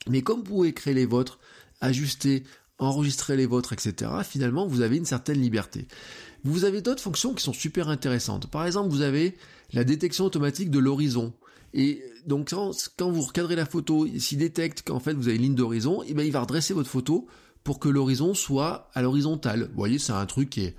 Mais 0.09 0.23
comme 0.23 0.39
vous 0.39 0.45
pouvez 0.45 0.75
créer 0.75 0.95
les 0.95 1.07
vôtres, 1.07 1.39
ajuster, 1.81 2.45
enregistrer 2.79 3.37
les 3.37 3.47
vôtres, 3.47 3.73
etc., 3.73 4.11
finalement, 4.25 4.67
vous 4.67 4.83
avez 4.83 4.97
une 4.97 5.05
certaine 5.05 5.41
liberté. 5.41 5.89
Vous 6.45 6.65
avez 6.65 6.83
d'autres 6.83 7.03
fonctions 7.03 7.35
qui 7.35 7.43
sont 7.43 7.53
super 7.53 7.89
intéressantes. 7.89 8.51
Par 8.51 8.67
exemple, 8.67 8.91
vous 8.91 9.03
avez 9.03 9.37
la 9.73 9.85
détection 9.85 10.25
automatique 10.25 10.71
de 10.71 10.79
l'horizon. 10.79 11.33
Et 11.75 12.03
donc 12.27 12.51
quand, 12.51 13.11
vous 13.11 13.23
recadrez 13.23 13.57
la 13.57 13.67
photo, 13.67 14.07
s'il 14.19 14.39
détecte 14.39 14.83
qu'en 14.87 15.01
fait 15.01 15.13
vous 15.13 15.29
avez 15.29 15.37
une 15.37 15.43
ligne 15.43 15.55
d'horizon, 15.55 16.03
eh 16.07 16.15
ben 16.15 16.25
il 16.25 16.33
va 16.33 16.41
redresser 16.41 16.73
votre 16.73 16.89
photo 16.89 17.27
pour 17.63 17.79
que 17.79 17.89
l'horizon 17.89 18.33
soit 18.33 18.91
à 18.95 19.03
l'horizontale. 19.03 19.69
Vous 19.71 19.77
voyez, 19.77 19.99
c'est 19.99 20.13
un 20.13 20.25
truc 20.25 20.49
qui 20.49 20.63
est 20.63 20.77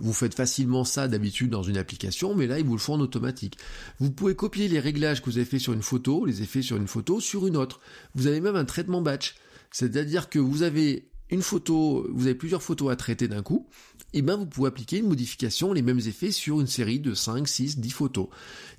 vous 0.00 0.12
faites 0.12 0.34
facilement 0.34 0.84
ça 0.84 1.08
d'habitude 1.08 1.50
dans 1.50 1.62
une 1.62 1.76
application, 1.76 2.34
mais 2.34 2.46
là, 2.46 2.58
ils 2.58 2.64
vous 2.64 2.74
le 2.74 2.80
font 2.80 2.94
en 2.94 3.00
automatique. 3.00 3.58
Vous 3.98 4.10
pouvez 4.10 4.34
copier 4.34 4.68
les 4.68 4.80
réglages 4.80 5.20
que 5.20 5.30
vous 5.30 5.38
avez 5.38 5.46
fait 5.46 5.58
sur 5.58 5.72
une 5.72 5.82
photo, 5.82 6.24
les 6.24 6.42
effets 6.42 6.62
sur 6.62 6.76
une 6.76 6.88
photo, 6.88 7.20
sur 7.20 7.46
une 7.46 7.56
autre. 7.56 7.80
Vous 8.14 8.26
avez 8.26 8.40
même 8.40 8.56
un 8.56 8.64
traitement 8.64 9.02
batch. 9.02 9.36
C'est-à-dire 9.70 10.28
que 10.28 10.38
vous 10.38 10.62
avez 10.62 11.08
une 11.30 11.42
photo, 11.42 12.06
vous 12.10 12.26
avez 12.26 12.34
plusieurs 12.34 12.62
photos 12.62 12.90
à 12.90 12.96
traiter 12.96 13.28
d'un 13.28 13.42
coup, 13.42 13.66
et 14.14 14.22
ben 14.22 14.36
vous 14.36 14.46
pouvez 14.46 14.68
appliquer 14.68 14.98
une 14.98 15.08
modification, 15.08 15.72
les 15.72 15.82
mêmes 15.82 15.98
effets 15.98 16.30
sur 16.30 16.60
une 16.60 16.66
série 16.66 17.00
de 17.00 17.12
5, 17.12 17.46
6, 17.46 17.78
10 17.78 17.90
photos. 17.90 18.28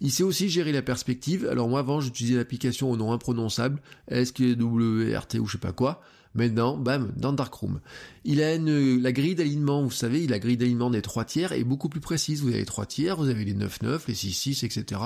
Il 0.01 0.11
sait 0.11 0.23
aussi 0.23 0.49
gérer 0.49 0.71
la 0.71 0.81
perspective. 0.81 1.47
Alors 1.47 1.69
moi 1.69 1.79
avant 1.79 2.01
j'utilisais 2.01 2.35
l'application 2.35 2.89
au 2.89 2.97
nom 2.97 3.11
imprononçable, 3.11 3.81
SKWRT 4.11 5.39
ou 5.39 5.45
je 5.45 5.51
sais 5.51 5.57
pas 5.59 5.73
quoi. 5.73 6.01
Maintenant, 6.36 6.77
bam, 6.77 7.12
dans 7.17 7.33
Darkroom. 7.33 7.79
Il 8.24 8.41
a 8.41 8.55
une, 8.55 9.01
la 9.01 9.12
grille 9.12 9.36
d'alignement, 9.36 9.83
vous 9.83 9.91
savez, 9.91 10.27
la 10.27 10.39
grille 10.39 10.57
d'alignement 10.57 10.91
des 10.91 11.01
3 11.01 11.25
tiers 11.25 11.51
est 11.53 11.63
beaucoup 11.63 11.89
plus 11.89 12.01
précise. 12.01 12.41
Vous 12.41 12.50
avez 12.50 12.59
les 12.59 12.65
3 12.65 12.86
tiers, 12.86 13.17
vous 13.17 13.29
avez 13.29 13.43
les 13.45 13.55
9-9, 13.55 14.01
les 14.07 14.13
6-6, 14.13 14.63
etc. 14.65 15.01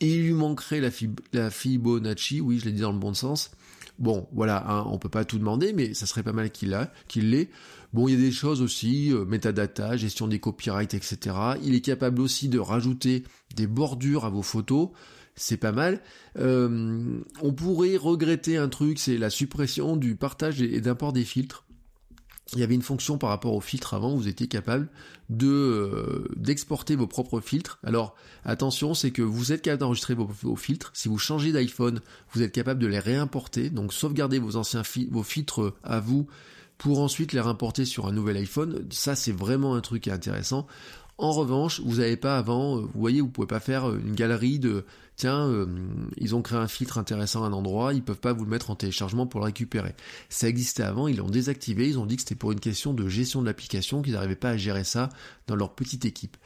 Et 0.00 0.14
il 0.14 0.22
lui 0.22 0.32
manquerait 0.32 0.80
la, 0.80 0.90
la 1.32 1.50
Fibonacci, 1.50 2.40
oui, 2.40 2.58
je 2.58 2.66
l'ai 2.66 2.72
dit 2.72 2.82
dans 2.82 2.92
le 2.92 2.98
bon 2.98 3.14
sens. 3.14 3.50
Bon, 3.98 4.26
voilà, 4.32 4.64
hein, 4.68 4.84
on 4.88 4.98
peut 4.98 5.08
pas 5.08 5.24
tout 5.24 5.38
demander, 5.38 5.72
mais 5.72 5.94
ça 5.94 6.06
serait 6.06 6.22
pas 6.22 6.32
mal 6.32 6.50
qu'il 6.50 6.70
l'ait. 6.70 7.50
Bon, 7.92 8.08
il 8.08 8.14
y 8.14 8.16
a 8.16 8.20
des 8.20 8.32
choses 8.32 8.62
aussi, 8.62 9.12
euh, 9.12 9.24
metadata, 9.24 9.96
gestion 9.96 10.26
des 10.26 10.40
copyrights, 10.40 10.94
etc. 10.94 11.36
Il 11.62 11.74
est 11.74 11.82
capable 11.82 12.20
aussi 12.20 12.48
de 12.48 12.58
rajouter 12.58 13.24
des 13.54 13.66
bordures 13.66 14.24
à 14.24 14.30
vos 14.30 14.42
photos 14.42 14.88
c'est 15.34 15.56
pas 15.56 15.72
mal. 15.72 16.00
Euh, 16.38 17.20
on 17.40 17.52
pourrait 17.52 17.96
regretter 17.96 18.56
un 18.56 18.68
truc, 18.68 18.98
c'est 18.98 19.18
la 19.18 19.30
suppression 19.30 19.96
du 19.96 20.16
partage 20.16 20.60
et 20.60 20.80
d'import 20.80 21.12
des 21.12 21.24
filtres. 21.24 21.64
Il 22.54 22.58
y 22.58 22.62
avait 22.62 22.74
une 22.74 22.82
fonction 22.82 23.16
par 23.16 23.30
rapport 23.30 23.54
aux 23.54 23.62
filtres 23.62 23.94
avant, 23.94 24.14
vous 24.14 24.28
étiez 24.28 24.46
capable 24.46 24.88
euh, 25.40 26.28
d'exporter 26.36 26.96
vos 26.96 27.06
propres 27.06 27.40
filtres. 27.40 27.78
Alors 27.82 28.14
attention, 28.44 28.92
c'est 28.92 29.10
que 29.10 29.22
vous 29.22 29.52
êtes 29.52 29.62
capable 29.62 29.80
d'enregistrer 29.80 30.14
vos, 30.14 30.56
filtres. 30.56 30.90
Si 30.92 31.08
vous 31.08 31.16
changez 31.16 31.52
d'iPhone, 31.52 32.00
vous 32.32 32.42
êtes 32.42 32.52
capable 32.52 32.80
de 32.80 32.86
les 32.86 32.98
réimporter, 32.98 33.70
donc 33.70 33.94
sauvegarder 33.94 34.38
vos 34.38 34.56
anciens 34.56 34.82
vos 35.10 35.22
filtres 35.22 35.72
à 35.82 36.00
vous 36.00 36.26
pour 36.76 37.00
ensuite 37.00 37.32
les 37.32 37.40
réimporter 37.40 37.86
sur 37.86 38.06
un 38.06 38.12
nouvel 38.12 38.36
iPhone. 38.36 38.86
Ça, 38.90 39.14
c'est 39.14 39.32
vraiment 39.32 39.74
un 39.74 39.80
truc 39.80 40.08
intéressant. 40.08 40.66
En 41.22 41.30
revanche, 41.30 41.80
vous 41.84 41.98
n'avez 41.98 42.16
pas 42.16 42.36
avant, 42.36 42.78
euh, 42.78 42.80
vous 42.80 43.00
voyez, 43.00 43.20
vous 43.20 43.28
pouvez 43.28 43.46
pas 43.46 43.60
faire 43.60 43.88
euh, 43.88 44.00
une 44.04 44.16
galerie 44.16 44.58
de 44.58 44.84
tiens, 45.14 45.46
euh, 45.46 45.66
ils 46.16 46.34
ont 46.34 46.42
créé 46.42 46.58
un 46.58 46.66
filtre 46.66 46.98
intéressant 46.98 47.44
à 47.44 47.46
un 47.46 47.52
endroit, 47.52 47.94
ils 47.94 48.02
peuvent 48.02 48.18
pas 48.18 48.32
vous 48.32 48.42
le 48.42 48.50
mettre 48.50 48.70
en 48.70 48.74
téléchargement 48.74 49.28
pour 49.28 49.38
le 49.38 49.44
récupérer. 49.44 49.94
Ça 50.30 50.48
existait 50.48 50.82
avant, 50.82 51.06
ils 51.06 51.18
l'ont 51.18 51.30
désactivé, 51.30 51.88
ils 51.88 52.00
ont 52.00 52.06
dit 52.06 52.16
que 52.16 52.22
c'était 52.22 52.34
pour 52.34 52.50
une 52.50 52.58
question 52.58 52.92
de 52.92 53.08
gestion 53.08 53.40
de 53.40 53.46
l'application, 53.46 54.02
qu'ils 54.02 54.14
n'arrivaient 54.14 54.34
pas 54.34 54.50
à 54.50 54.56
gérer 54.56 54.82
ça 54.82 55.10
dans 55.46 55.54
leur 55.54 55.76
petite 55.76 56.04
équipe. 56.04 56.36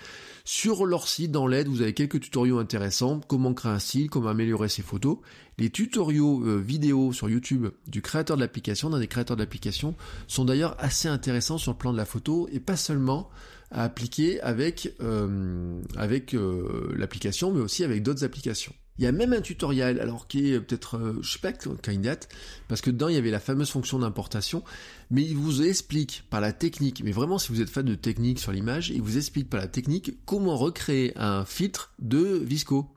Sur 0.44 0.84
leur 0.84 1.08
site, 1.08 1.32
dans 1.32 1.46
l'aide, 1.46 1.68
vous 1.68 1.80
avez 1.80 1.94
quelques 1.94 2.20
tutoriaux 2.20 2.58
intéressants, 2.58 3.20
comment 3.26 3.54
créer 3.54 3.72
un 3.72 3.78
style, 3.78 4.10
comment 4.10 4.28
améliorer 4.28 4.68
ses 4.68 4.82
photos. 4.82 5.16
Les 5.56 5.70
tutoriaux 5.70 6.60
vidéo 6.60 7.14
sur 7.14 7.30
YouTube 7.30 7.68
du 7.86 8.02
créateur 8.02 8.36
de 8.36 8.42
l'application, 8.42 8.90
d'un 8.90 8.98
des 8.98 9.08
créateurs 9.08 9.38
de 9.38 9.42
l'application, 9.42 9.94
sont 10.28 10.44
d'ailleurs 10.44 10.76
assez 10.78 11.08
intéressants 11.08 11.56
sur 11.56 11.72
le 11.72 11.78
plan 11.78 11.94
de 11.94 11.96
la 11.96 12.04
photo, 12.04 12.46
et 12.52 12.60
pas 12.60 12.76
seulement 12.76 13.30
à 13.70 13.84
appliquer 13.84 14.40
avec, 14.40 14.94
euh, 15.00 15.80
avec 15.96 16.34
euh, 16.34 16.94
l'application, 16.96 17.52
mais 17.52 17.60
aussi 17.60 17.84
avec 17.84 18.02
d'autres 18.02 18.24
applications. 18.24 18.72
Il 18.98 19.04
y 19.04 19.06
a 19.06 19.12
même 19.12 19.34
un 19.34 19.42
tutoriel, 19.42 20.00
alors 20.00 20.26
qui 20.26 20.52
est 20.52 20.60
peut-être, 20.60 20.96
euh, 20.96 21.18
je 21.20 21.32
sais 21.32 21.38
pas 21.38 21.52
date, 21.52 22.28
parce 22.66 22.80
que 22.80 22.90
dedans 22.90 23.08
il 23.08 23.14
y 23.14 23.18
avait 23.18 23.30
la 23.30 23.40
fameuse 23.40 23.70
fonction 23.70 23.98
d'importation, 23.98 24.62
mais 25.10 25.22
il 25.22 25.36
vous 25.36 25.62
explique 25.62 26.24
par 26.30 26.40
la 26.40 26.52
technique, 26.52 27.02
mais 27.04 27.12
vraiment 27.12 27.38
si 27.38 27.52
vous 27.52 27.60
êtes 27.60 27.68
fan 27.68 27.84
de 27.84 27.94
technique 27.94 28.38
sur 28.38 28.52
l'image, 28.52 28.88
il 28.88 29.02
vous 29.02 29.18
explique 29.18 29.50
par 29.50 29.60
la 29.60 29.68
technique 29.68 30.24
comment 30.24 30.56
recréer 30.56 31.12
un 31.16 31.44
filtre 31.44 31.92
de 31.98 32.40
Visco. 32.42 32.95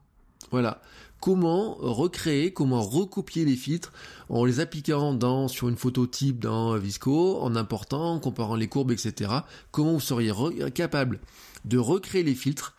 Voilà 0.52 0.82
comment 1.20 1.76
recréer, 1.76 2.54
comment 2.54 2.82
recopier 2.82 3.46
les 3.46 3.56
filtres 3.56 3.92
en 4.30 4.46
les 4.46 4.60
appliquant 4.60 5.14
dans, 5.14 5.48
sur 5.48 5.70
une 5.70 5.76
photo 5.76 6.08
type 6.08 6.40
dans 6.40 6.78
Visco, 6.78 7.40
en 7.42 7.56
important, 7.56 8.14
en 8.14 8.20
comparant 8.20 8.56
les 8.56 8.68
courbes, 8.68 8.92
etc. 8.92 9.32
Comment 9.72 9.94
vous 9.94 10.00
seriez 10.00 10.32
capable 10.74 11.20
de 11.66 11.78
recréer 11.78 12.24
les 12.24 12.36
filtres 12.36 12.76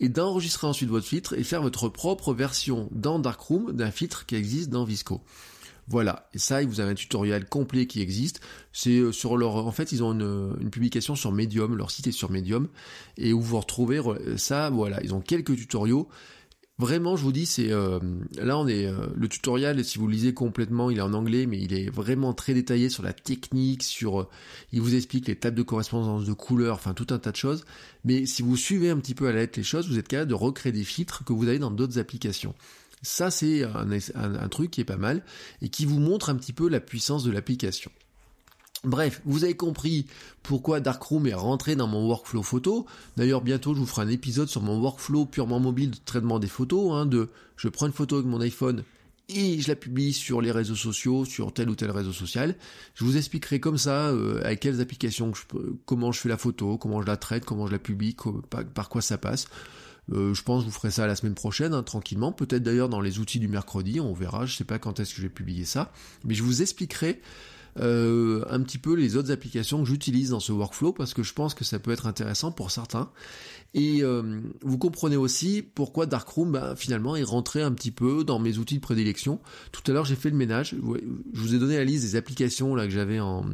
et 0.00 0.08
d'enregistrer 0.08 0.66
ensuite 0.66 0.90
votre 0.90 1.06
filtre 1.06 1.34
et 1.34 1.42
faire 1.42 1.62
votre 1.62 1.88
propre 1.88 2.32
version 2.32 2.88
dans 2.92 3.18
Darkroom 3.18 3.72
d'un 3.72 3.90
filtre 3.90 4.26
qui 4.26 4.36
existe 4.36 4.70
dans 4.70 4.84
Visco. 4.84 5.22
Voilà, 5.90 6.28
et 6.34 6.38
ça, 6.38 6.62
vous 6.62 6.80
avez 6.80 6.92
un 6.92 6.94
tutoriel 6.94 7.46
complet 7.46 7.86
qui 7.86 8.02
existe. 8.02 8.42
C'est 8.74 8.98
euh, 8.98 9.10
sur 9.10 9.38
leur, 9.38 9.56
en 9.56 9.72
fait, 9.72 9.90
ils 9.90 10.02
ont 10.02 10.12
une, 10.12 10.54
une, 10.60 10.68
publication 10.68 11.16
sur 11.16 11.32
Medium, 11.32 11.74
leur 11.74 11.90
site 11.90 12.08
est 12.08 12.12
sur 12.12 12.30
Medium, 12.30 12.68
et 13.16 13.32
où 13.32 13.40
vous 13.40 13.58
retrouvez 13.58 13.98
ça. 14.36 14.68
Voilà, 14.68 15.02
ils 15.02 15.14
ont 15.14 15.22
quelques 15.22 15.56
tutoriaux. 15.56 16.06
Vraiment, 16.78 17.16
je 17.16 17.24
vous 17.24 17.32
dis, 17.32 17.44
c'est 17.44 17.72
euh, 17.72 17.98
là 18.36 18.56
on 18.56 18.68
est 18.68 18.86
euh, 18.86 19.08
le 19.16 19.28
tutoriel. 19.28 19.84
Si 19.84 19.98
vous 19.98 20.06
le 20.06 20.12
lisez 20.12 20.32
complètement, 20.32 20.90
il 20.90 20.98
est 20.98 21.02
en 21.02 21.12
anglais, 21.12 21.46
mais 21.46 21.58
il 21.60 21.74
est 21.74 21.90
vraiment 21.90 22.34
très 22.34 22.54
détaillé 22.54 22.88
sur 22.88 23.02
la 23.02 23.12
technique, 23.12 23.82
sur 23.82 24.20
euh, 24.20 24.28
il 24.72 24.80
vous 24.80 24.94
explique 24.94 25.26
les 25.26 25.34
tables 25.34 25.56
de 25.56 25.62
correspondance 25.62 26.24
de 26.24 26.32
couleurs, 26.32 26.76
enfin 26.76 26.94
tout 26.94 27.08
un 27.10 27.18
tas 27.18 27.32
de 27.32 27.36
choses. 27.36 27.64
Mais 28.04 28.26
si 28.26 28.42
vous 28.42 28.56
suivez 28.56 28.90
un 28.90 28.98
petit 28.98 29.16
peu 29.16 29.26
à 29.26 29.32
la 29.32 29.40
lettre 29.40 29.58
les 29.58 29.64
choses, 29.64 29.88
vous 29.88 29.98
êtes 29.98 30.06
capable 30.06 30.30
de 30.30 30.34
recréer 30.34 30.70
des 30.70 30.84
filtres 30.84 31.24
que 31.24 31.32
vous 31.32 31.48
avez 31.48 31.58
dans 31.58 31.72
d'autres 31.72 31.98
applications. 31.98 32.54
Ça, 33.02 33.32
c'est 33.32 33.64
un, 33.64 33.90
un 34.14 34.48
truc 34.48 34.70
qui 34.70 34.80
est 34.80 34.84
pas 34.84 34.96
mal 34.96 35.24
et 35.62 35.70
qui 35.70 35.84
vous 35.84 35.98
montre 35.98 36.30
un 36.30 36.36
petit 36.36 36.52
peu 36.52 36.68
la 36.68 36.80
puissance 36.80 37.24
de 37.24 37.32
l'application. 37.32 37.90
Bref, 38.84 39.20
vous 39.24 39.42
avez 39.42 39.56
compris 39.56 40.06
pourquoi 40.42 40.78
Darkroom 40.78 41.26
est 41.26 41.34
rentré 41.34 41.74
dans 41.74 41.88
mon 41.88 42.06
workflow 42.06 42.42
photo. 42.42 42.86
D'ailleurs, 43.16 43.40
bientôt, 43.40 43.74
je 43.74 43.80
vous 43.80 43.86
ferai 43.86 44.02
un 44.02 44.08
épisode 44.08 44.48
sur 44.48 44.62
mon 44.62 44.78
workflow 44.78 45.26
purement 45.26 45.58
mobile 45.58 45.90
de 45.90 45.96
traitement 46.04 46.38
des 46.38 46.46
photos. 46.46 46.92
Hein, 46.92 47.06
de, 47.06 47.28
je 47.56 47.68
prends 47.68 47.86
une 47.86 47.92
photo 47.92 48.16
avec 48.16 48.26
mon 48.26 48.40
iPhone 48.40 48.84
et 49.28 49.60
je 49.60 49.68
la 49.68 49.74
publie 49.74 50.12
sur 50.12 50.40
les 50.40 50.52
réseaux 50.52 50.76
sociaux, 50.76 51.24
sur 51.24 51.52
tel 51.52 51.68
ou 51.68 51.74
tel 51.74 51.90
réseau 51.90 52.12
social. 52.12 52.54
Je 52.94 53.04
vous 53.04 53.16
expliquerai 53.16 53.60
comme 53.60 53.78
ça 53.78 54.08
euh, 54.08 54.40
avec 54.44 54.60
quelles 54.60 54.80
applications, 54.80 55.32
comment 55.84 56.12
je 56.12 56.20
fais 56.20 56.28
la 56.28 56.38
photo, 56.38 56.78
comment 56.78 57.02
je 57.02 57.06
la 57.06 57.16
traite, 57.16 57.44
comment 57.44 57.66
je 57.66 57.72
la 57.72 57.78
publie, 57.78 58.16
par, 58.74 58.88
quoi 58.88 59.02
ça 59.02 59.18
passe. 59.18 59.48
Euh, 60.12 60.32
je 60.32 60.42
pense 60.42 60.60
que 60.60 60.68
je 60.68 60.72
vous 60.72 60.78
ferai 60.78 60.90
ça 60.90 61.06
la 61.06 61.16
semaine 61.16 61.34
prochaine, 61.34 61.74
hein, 61.74 61.82
tranquillement. 61.82 62.32
Peut-être 62.32 62.62
d'ailleurs 62.62 62.88
dans 62.88 63.00
les 63.00 63.18
outils 63.18 63.40
du 63.40 63.48
mercredi, 63.48 64.00
on 64.00 64.14
verra. 64.14 64.46
Je 64.46 64.56
sais 64.56 64.64
pas 64.64 64.78
quand 64.78 65.00
est-ce 65.00 65.10
que 65.10 65.16
je 65.16 65.22
vais 65.22 65.28
publier 65.28 65.66
ça, 65.66 65.92
mais 66.24 66.34
je 66.34 66.42
vous 66.42 66.62
expliquerai 66.62 67.20
euh, 67.80 68.44
un 68.50 68.60
petit 68.60 68.78
peu 68.78 68.94
les 68.94 69.16
autres 69.16 69.30
applications 69.30 69.82
que 69.82 69.88
j'utilise 69.88 70.30
dans 70.30 70.40
ce 70.40 70.52
workflow 70.52 70.92
parce 70.92 71.14
que 71.14 71.22
je 71.22 71.32
pense 71.32 71.54
que 71.54 71.64
ça 71.64 71.78
peut 71.78 71.90
être 71.90 72.06
intéressant 72.06 72.52
pour 72.52 72.70
certains. 72.70 73.10
Et 73.74 74.02
euh, 74.02 74.40
vous 74.62 74.78
comprenez 74.78 75.16
aussi 75.16 75.62
pourquoi 75.62 76.06
Darkroom 76.06 76.52
bah, 76.52 76.74
finalement 76.76 77.16
est 77.16 77.22
rentré 77.22 77.62
un 77.62 77.72
petit 77.72 77.90
peu 77.90 78.24
dans 78.24 78.38
mes 78.38 78.58
outils 78.58 78.76
de 78.76 78.80
prédilection. 78.80 79.40
Tout 79.72 79.82
à 79.90 79.92
l'heure 79.92 80.04
j'ai 80.04 80.16
fait 80.16 80.30
le 80.30 80.36
ménage. 80.36 80.74
Je 81.32 81.40
vous 81.40 81.54
ai 81.54 81.58
donné 81.58 81.76
la 81.76 81.84
liste 81.84 82.04
des 82.04 82.16
applications 82.16 82.74
là 82.74 82.84
que 82.84 82.90
j'avais 82.90 83.20
en 83.20 83.44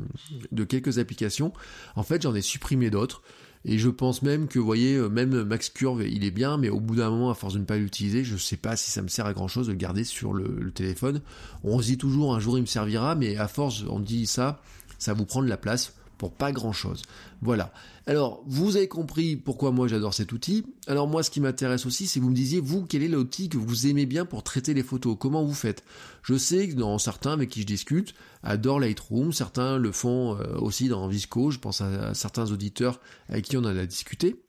de 0.52 0.64
quelques 0.64 0.98
applications. 0.98 1.52
En 1.96 2.02
fait 2.02 2.22
j'en 2.22 2.34
ai 2.34 2.42
supprimé 2.42 2.90
d'autres. 2.90 3.22
Et 3.64 3.78
je 3.78 3.88
pense 3.88 4.22
même 4.22 4.46
que, 4.46 4.58
vous 4.58 4.64
voyez, 4.64 4.96
euh, 4.96 5.08
même 5.08 5.42
Max 5.44 5.70
Curve, 5.70 6.06
il 6.06 6.24
est 6.24 6.30
bien, 6.30 6.58
mais 6.58 6.68
au 6.68 6.80
bout 6.80 6.96
d'un 6.96 7.10
moment, 7.10 7.30
à 7.30 7.34
force 7.34 7.54
de 7.54 7.60
ne 7.60 7.64
pas 7.64 7.76
l'utiliser, 7.76 8.22
je 8.22 8.36
sais 8.36 8.56
pas 8.56 8.76
si 8.76 8.90
ça 8.90 9.00
me 9.00 9.08
sert 9.08 9.26
à 9.26 9.32
grand 9.32 9.48
chose 9.48 9.68
de 9.68 9.72
le 9.72 9.78
garder 9.78 10.04
sur 10.04 10.34
le, 10.34 10.70
téléphone. 10.70 11.22
On 11.62 11.80
se 11.80 11.86
dit 11.86 11.98
toujours 11.98 12.34
un 12.34 12.40
jour 12.40 12.58
il 12.58 12.62
me 12.62 12.66
servira, 12.66 13.14
mais 13.14 13.36
à 13.36 13.48
force, 13.48 13.84
on 13.88 14.00
dit 14.00 14.26
ça, 14.26 14.60
ça 14.98 15.14
vous 15.14 15.24
prend 15.24 15.42
de 15.42 15.48
la 15.48 15.56
place 15.56 15.94
pour 16.18 16.32
pas 16.32 16.52
grand 16.52 16.72
chose. 16.72 17.02
Voilà. 17.42 17.72
Alors, 18.06 18.42
vous 18.46 18.76
avez 18.76 18.88
compris 18.88 19.36
pourquoi 19.36 19.70
moi 19.70 19.88
j'adore 19.88 20.12
cet 20.14 20.32
outil. 20.32 20.64
Alors 20.86 21.08
moi, 21.08 21.22
ce 21.22 21.30
qui 21.30 21.40
m'intéresse 21.40 21.86
aussi, 21.86 22.06
c'est 22.06 22.20
que 22.20 22.24
vous 22.24 22.30
me 22.30 22.36
disiez, 22.36 22.60
vous, 22.60 22.84
quel 22.84 23.02
est 23.02 23.08
l'outil 23.08 23.48
que 23.48 23.56
vous 23.56 23.86
aimez 23.86 24.06
bien 24.06 24.24
pour 24.24 24.42
traiter 24.42 24.74
les 24.74 24.82
photos? 24.82 25.16
Comment 25.18 25.42
vous 25.42 25.54
faites? 25.54 25.84
Je 26.22 26.36
sais 26.36 26.68
que 26.68 26.74
dans 26.74 26.98
certains 26.98 27.32
avec 27.32 27.50
qui 27.50 27.62
je 27.62 27.66
discute, 27.66 28.14
adorent 28.42 28.80
Lightroom, 28.80 29.32
certains 29.32 29.78
le 29.78 29.92
font 29.92 30.36
euh, 30.36 30.56
aussi 30.58 30.88
dans 30.88 31.06
Visco, 31.08 31.50
je 31.50 31.58
pense 31.58 31.80
à, 31.80 32.14
certains 32.14 32.50
auditeurs 32.50 33.00
avec 33.28 33.44
qui 33.46 33.56
on 33.56 33.60
en 33.60 33.76
a 33.76 33.86
discuté. 33.86 34.43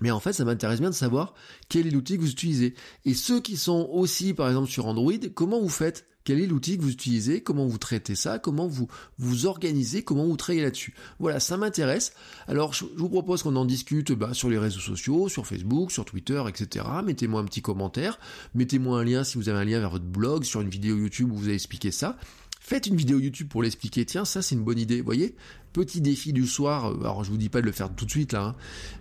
Mais 0.00 0.10
en 0.10 0.20
fait, 0.20 0.32
ça 0.32 0.44
m'intéresse 0.44 0.80
bien 0.80 0.90
de 0.90 0.94
savoir 0.94 1.34
quel 1.68 1.86
est 1.86 1.90
l'outil 1.90 2.16
que 2.16 2.22
vous 2.22 2.30
utilisez. 2.30 2.74
Et 3.04 3.14
ceux 3.14 3.40
qui 3.40 3.56
sont 3.56 3.88
aussi, 3.92 4.34
par 4.34 4.48
exemple, 4.48 4.70
sur 4.70 4.86
Android, 4.86 5.12
comment 5.34 5.60
vous 5.60 5.68
faites? 5.68 6.06
Quel 6.24 6.40
est 6.40 6.46
l'outil 6.46 6.76
que 6.76 6.82
vous 6.82 6.92
utilisez? 6.92 7.42
Comment 7.42 7.66
vous 7.66 7.78
traitez 7.78 8.14
ça? 8.14 8.38
Comment 8.38 8.68
vous 8.68 8.86
vous 9.18 9.46
organisez? 9.46 10.04
Comment 10.04 10.24
vous 10.24 10.36
travaillez 10.36 10.62
là-dessus? 10.62 10.94
Voilà, 11.18 11.40
ça 11.40 11.56
m'intéresse. 11.56 12.12
Alors, 12.46 12.74
je 12.74 12.84
vous 12.96 13.08
propose 13.08 13.42
qu'on 13.42 13.56
en 13.56 13.64
discute 13.64 14.12
bah, 14.12 14.32
sur 14.32 14.48
les 14.48 14.58
réseaux 14.58 14.78
sociaux, 14.78 15.28
sur 15.28 15.46
Facebook, 15.46 15.90
sur 15.90 16.04
Twitter, 16.04 16.42
etc. 16.48 16.86
Mettez-moi 17.04 17.40
un 17.40 17.44
petit 17.44 17.62
commentaire. 17.62 18.20
Mettez-moi 18.54 19.00
un 19.00 19.04
lien 19.04 19.24
si 19.24 19.36
vous 19.36 19.48
avez 19.48 19.58
un 19.58 19.64
lien 19.64 19.80
vers 19.80 19.90
votre 19.90 20.04
blog, 20.04 20.44
sur 20.44 20.60
une 20.60 20.68
vidéo 20.68 20.96
YouTube 20.96 21.32
où 21.32 21.36
vous 21.36 21.46
avez 21.46 21.54
expliqué 21.54 21.90
ça. 21.90 22.16
Faites 22.64 22.86
une 22.86 22.94
vidéo 22.94 23.18
YouTube 23.18 23.48
pour 23.48 23.64
l'expliquer. 23.64 24.04
Tiens, 24.04 24.24
ça 24.24 24.40
c'est 24.40 24.54
une 24.54 24.62
bonne 24.62 24.78
idée. 24.78 25.00
Voyez 25.00 25.34
Petit 25.72 26.00
défi 26.00 26.32
du 26.32 26.46
soir. 26.46 26.92
Euh, 26.92 27.00
alors 27.00 27.24
je 27.24 27.30
vous 27.30 27.36
dis 27.36 27.48
pas 27.48 27.60
de 27.60 27.66
le 27.66 27.72
faire 27.72 27.92
tout 27.92 28.04
de 28.04 28.10
suite 28.10 28.32
là, 28.32 28.44
hein. 28.44 28.54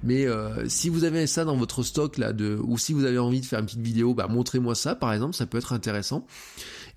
mais 0.04 0.26
euh, 0.26 0.68
si 0.68 0.90
vous 0.90 1.04
avez 1.04 1.28
ça 1.28 1.46
dans 1.46 1.56
votre 1.56 1.84
stock 1.84 2.18
là, 2.18 2.34
de, 2.34 2.60
ou 2.64 2.80
si 2.80 2.92
vous 2.92 3.06
avez 3.06 3.20
envie 3.20 3.40
de 3.40 3.46
faire 3.46 3.60
une 3.60 3.68
petite 3.68 3.82
vidéo, 3.82 4.16
bah 4.16 4.28
montrez-moi 4.28 4.74
ça 4.74 4.96
par 4.96 5.14
exemple. 5.14 5.36
Ça 5.36 5.46
peut 5.46 5.60
être 5.60 5.74
intéressant. 5.74 6.26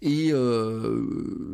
Et 0.01 0.33
euh, 0.33 1.05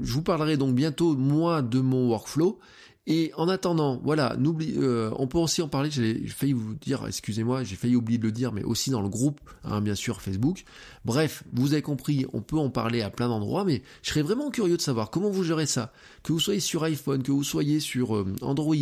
je 0.01 0.12
vous 0.12 0.23
parlerai 0.23 0.57
donc 0.57 0.77
bientôt 0.77 1.16
moi 1.16 1.61
de 1.61 1.81
mon 1.81 2.09
workflow 2.09 2.61
et 3.07 3.33
en 3.37 3.49
attendant, 3.49 3.99
voilà, 4.05 4.37
euh, 4.39 5.11
on 5.17 5.27
peut 5.27 5.39
aussi 5.39 5.63
en 5.63 5.69
parler. 5.69 5.91
J'ai 5.91 6.27
failli 6.29 6.53
vous 6.53 6.75
dire, 6.75 7.05
excusez-moi, 7.07 7.65
j'ai 7.65 7.75
failli 7.75 7.97
oublier 7.97 8.19
de 8.19 8.25
le 8.25 8.31
dire, 8.31 8.53
mais 8.53 8.63
aussi 8.63 8.91
dans 8.91 9.01
le 9.01 9.09
groupe, 9.09 9.41
hein, 9.65 9.81
bien 9.81 9.95
sûr, 9.95 10.21
Facebook. 10.21 10.65
Bref, 11.05 11.43
vous 11.53 11.73
avez 11.73 11.83
compris, 11.83 12.27
on 12.35 12.43
peut 12.43 12.59
en 12.59 12.69
parler 12.69 13.01
à 13.01 13.09
plein 13.09 13.29
d'endroits, 13.29 13.65
mais 13.65 13.83
je 14.03 14.11
serais 14.11 14.23
vraiment 14.23 14.51
curieux 14.51 14.77
de 14.77 14.83
savoir 14.83 15.11
comment 15.11 15.31
vous 15.31 15.45
gérez 15.45 15.67
ça. 15.67 15.93
Que 16.23 16.33
vous 16.33 16.41
soyez 16.41 16.61
sur 16.61 16.85
iPhone, 16.85 17.23
que 17.23 17.33
vous 17.33 17.43
soyez 17.43 17.81
sur 17.81 18.15
euh, 18.15 18.35
Android, 18.43 18.77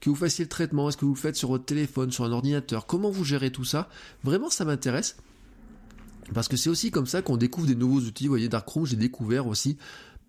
que 0.00 0.08
vous 0.08 0.16
fassiez 0.16 0.46
le 0.46 0.48
traitement, 0.48 0.88
est-ce 0.88 0.96
que 0.96 1.04
vous 1.04 1.14
le 1.14 1.20
faites 1.20 1.36
sur 1.36 1.50
votre 1.50 1.66
téléphone, 1.66 2.10
sur 2.10 2.24
un 2.24 2.32
ordinateur, 2.32 2.86
comment 2.86 3.10
vous 3.10 3.24
gérez 3.24 3.52
tout 3.52 3.64
ça? 3.64 3.90
Vraiment, 4.24 4.48
ça 4.48 4.64
m'intéresse. 4.64 5.18
Parce 6.34 6.48
que 6.48 6.56
c'est 6.56 6.70
aussi 6.70 6.90
comme 6.90 7.06
ça 7.06 7.22
qu'on 7.22 7.36
découvre 7.36 7.66
des 7.66 7.74
nouveaux 7.74 8.00
outils. 8.00 8.24
Vous 8.24 8.32
voyez, 8.32 8.48
Darkroom, 8.48 8.86
j'ai 8.86 8.96
découvert 8.96 9.46
aussi 9.46 9.78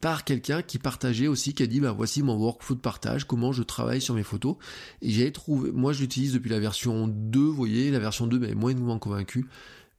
par 0.01 0.23
quelqu'un 0.23 0.61
qui 0.61 0.79
partageait 0.79 1.27
aussi, 1.27 1.53
qui 1.53 1.63
a 1.63 1.67
dit, 1.67 1.79
bah 1.79 1.91
voici 1.91 2.23
mon 2.23 2.35
workflow 2.35 2.75
de 2.75 2.81
partage, 2.81 3.25
comment 3.25 3.51
je 3.51 3.63
travaille 3.63 4.01
sur 4.01 4.15
mes 4.15 4.23
photos. 4.23 4.55
Et 5.01 5.09
j'ai 5.09 5.31
trouvé, 5.31 5.71
moi 5.71 5.93
je 5.93 6.01
l'utilise 6.01 6.33
depuis 6.33 6.49
la 6.49 6.59
version 6.59 7.07
2, 7.07 7.39
vous 7.39 7.53
voyez, 7.53 7.91
la 7.91 7.99
version 7.99 8.27
2 8.27 8.39
mais 8.39 8.55
moyennement 8.55 8.99
convaincu. 8.99 9.47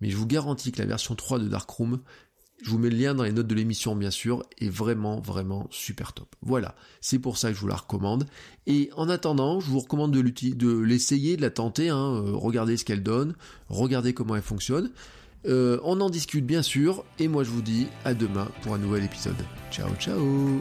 Mais 0.00 0.08
je 0.08 0.16
vous 0.16 0.26
garantis 0.26 0.72
que 0.72 0.78
la 0.78 0.86
version 0.86 1.14
3 1.14 1.38
de 1.38 1.48
Darkroom, 1.48 2.00
je 2.62 2.70
vous 2.70 2.78
mets 2.78 2.90
le 2.90 2.96
lien 2.96 3.14
dans 3.14 3.24
les 3.24 3.32
notes 3.32 3.46
de 3.46 3.54
l'émission 3.54 3.94
bien 3.96 4.10
sûr, 4.10 4.42
est 4.58 4.68
vraiment 4.68 5.20
vraiment 5.20 5.66
super 5.70 6.12
top. 6.12 6.34
Voilà, 6.42 6.74
c'est 7.00 7.18
pour 7.18 7.36
ça 7.36 7.48
que 7.48 7.54
je 7.54 7.60
vous 7.60 7.68
la 7.68 7.76
recommande. 7.76 8.26
Et 8.66 8.90
en 8.96 9.08
attendant, 9.08 9.60
je 9.60 9.70
vous 9.70 9.80
recommande 9.80 10.12
de 10.12 10.20
l'essayer, 10.70 11.36
de 11.36 11.42
la 11.42 11.50
tenter, 11.50 11.90
hein, 11.90 12.14
euh, 12.14 12.32
regardez 12.34 12.76
ce 12.76 12.84
qu'elle 12.84 13.02
donne, 13.02 13.34
regardez 13.68 14.14
comment 14.14 14.36
elle 14.36 14.42
fonctionne. 14.42 14.90
Euh, 15.46 15.78
on 15.84 16.00
en 16.00 16.10
discute 16.10 16.44
bien 16.44 16.62
sûr, 16.62 17.04
et 17.18 17.28
moi 17.28 17.44
je 17.44 17.50
vous 17.50 17.62
dis 17.62 17.86
à 18.04 18.14
demain 18.14 18.48
pour 18.62 18.74
un 18.74 18.78
nouvel 18.78 19.04
épisode. 19.04 19.36
Ciao 19.70 19.88
ciao 19.98 20.60